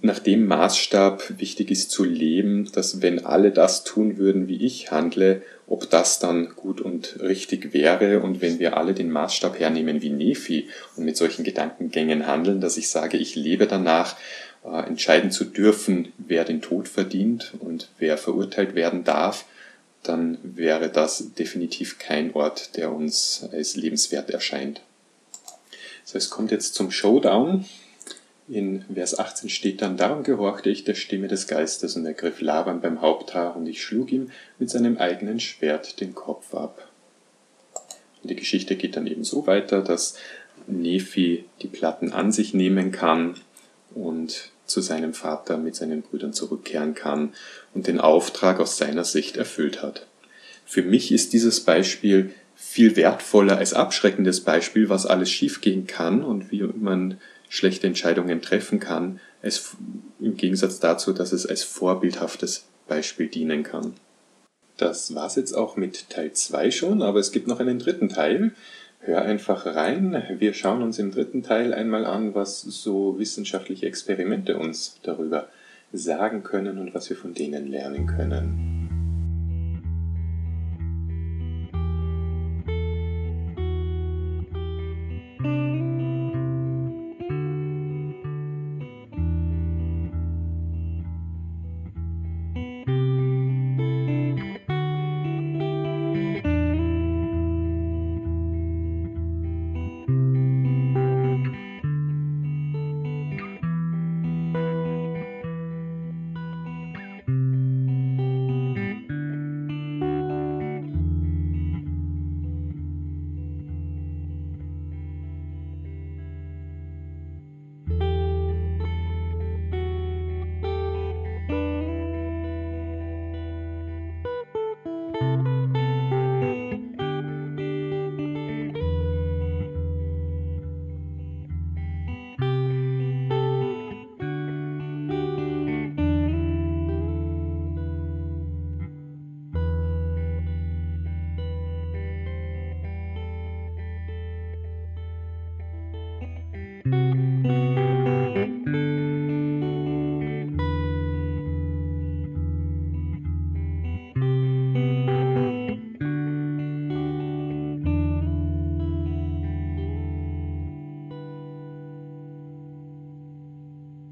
nach 0.00 0.18
dem 0.18 0.46
Maßstab 0.46 1.38
wichtig 1.38 1.70
ist 1.70 1.90
zu 1.90 2.04
leben, 2.04 2.70
dass 2.72 3.02
wenn 3.02 3.24
alle 3.24 3.52
das 3.52 3.84
tun 3.84 4.18
würden, 4.18 4.48
wie 4.48 4.64
ich 4.64 4.90
handle, 4.90 5.42
ob 5.68 5.88
das 5.90 6.18
dann 6.18 6.54
gut 6.56 6.80
und 6.80 7.20
richtig 7.20 7.72
wäre 7.72 8.20
und 8.20 8.40
wenn 8.40 8.58
wir 8.58 8.76
alle 8.76 8.94
den 8.94 9.10
Maßstab 9.10 9.58
hernehmen 9.58 10.02
wie 10.02 10.10
Nephi 10.10 10.68
und 10.96 11.04
mit 11.04 11.16
solchen 11.16 11.44
Gedankengängen 11.44 12.26
handeln, 12.26 12.60
dass 12.60 12.76
ich 12.76 12.88
sage, 12.88 13.16
ich 13.16 13.36
lebe 13.36 13.66
danach, 13.66 14.16
äh, 14.64 14.86
entscheiden 14.86 15.30
zu 15.30 15.44
dürfen, 15.44 16.12
wer 16.18 16.44
den 16.44 16.62
Tod 16.62 16.88
verdient 16.88 17.52
und 17.60 17.88
wer 17.98 18.18
verurteilt 18.18 18.74
werden 18.74 19.04
darf, 19.04 19.44
dann 20.02 20.38
wäre 20.42 20.88
das 20.88 21.34
definitiv 21.34 21.98
kein 21.98 22.34
Ort, 22.34 22.76
der 22.76 22.92
uns 22.92 23.48
als 23.52 23.76
lebenswert 23.76 24.30
erscheint. 24.30 24.80
So, 26.04 26.18
es 26.18 26.30
kommt 26.30 26.50
jetzt 26.50 26.74
zum 26.74 26.90
Showdown. 26.90 27.64
In 28.48 28.84
Vers 28.92 29.18
18 29.18 29.48
steht 29.48 29.82
dann, 29.82 29.96
darum 29.96 30.22
gehorchte 30.22 30.70
ich 30.70 30.84
der 30.84 30.94
Stimme 30.94 31.26
des 31.26 31.48
Geistes 31.48 31.96
und 31.96 32.06
ergriff 32.06 32.40
Laban 32.40 32.80
beim 32.80 33.00
Haupthaar 33.00 33.56
und 33.56 33.66
ich 33.66 33.82
schlug 33.82 34.12
ihm 34.12 34.30
mit 34.58 34.70
seinem 34.70 34.98
eigenen 34.98 35.40
Schwert 35.40 36.00
den 36.00 36.14
Kopf 36.14 36.54
ab. 36.54 36.88
Und 38.22 38.30
die 38.30 38.36
Geschichte 38.36 38.76
geht 38.76 38.96
dann 38.96 39.08
eben 39.08 39.24
so 39.24 39.48
weiter, 39.48 39.82
dass 39.82 40.16
Nephi 40.68 41.44
die 41.62 41.68
Platten 41.68 42.12
an 42.12 42.30
sich 42.30 42.54
nehmen 42.54 42.92
kann 42.92 43.34
und 43.94 44.50
zu 44.64 44.80
seinem 44.80 45.14
Vater 45.14 45.58
mit 45.58 45.74
seinen 45.74 46.02
Brüdern 46.02 46.32
zurückkehren 46.32 46.94
kann 46.94 47.34
und 47.74 47.86
den 47.88 48.00
Auftrag 48.00 48.60
aus 48.60 48.76
seiner 48.76 49.04
Sicht 49.04 49.36
erfüllt 49.36 49.82
hat. 49.82 50.06
Für 50.64 50.82
mich 50.82 51.12
ist 51.12 51.32
dieses 51.32 51.60
Beispiel 51.60 52.32
viel 52.54 52.96
wertvoller 52.96 53.58
als 53.58 53.74
abschreckendes 53.74 54.40
Beispiel, 54.40 54.88
was 54.88 55.06
alles 55.06 55.30
schiefgehen 55.30 55.86
kann 55.86 56.24
und 56.24 56.50
wie 56.50 56.62
man 56.62 57.18
schlechte 57.48 57.86
Entscheidungen 57.86 58.42
treffen 58.42 58.80
kann, 58.80 59.20
als, 59.42 59.76
im 60.20 60.36
Gegensatz 60.36 60.80
dazu, 60.80 61.12
dass 61.12 61.32
es 61.32 61.46
als 61.46 61.62
vorbildhaftes 61.62 62.66
Beispiel 62.88 63.28
dienen 63.28 63.62
kann. 63.62 63.94
Das 64.76 65.14
war's 65.14 65.36
jetzt 65.36 65.54
auch 65.54 65.76
mit 65.76 66.10
Teil 66.10 66.32
2 66.32 66.70
schon, 66.70 67.02
aber 67.02 67.18
es 67.18 67.32
gibt 67.32 67.46
noch 67.46 67.60
einen 67.60 67.78
dritten 67.78 68.08
Teil. 68.08 68.52
Hör 69.00 69.22
einfach 69.22 69.66
rein. 69.66 70.22
Wir 70.38 70.52
schauen 70.52 70.82
uns 70.82 70.98
im 70.98 71.12
dritten 71.12 71.42
Teil 71.42 71.72
einmal 71.72 72.04
an, 72.04 72.34
was 72.34 72.60
so 72.60 73.18
wissenschaftliche 73.18 73.86
Experimente 73.86 74.58
uns 74.58 74.98
darüber 75.02 75.48
sagen 75.92 76.42
können 76.42 76.78
und 76.78 76.94
was 76.94 77.08
wir 77.08 77.16
von 77.16 77.32
denen 77.32 77.68
lernen 77.68 78.06
können. 78.06 78.75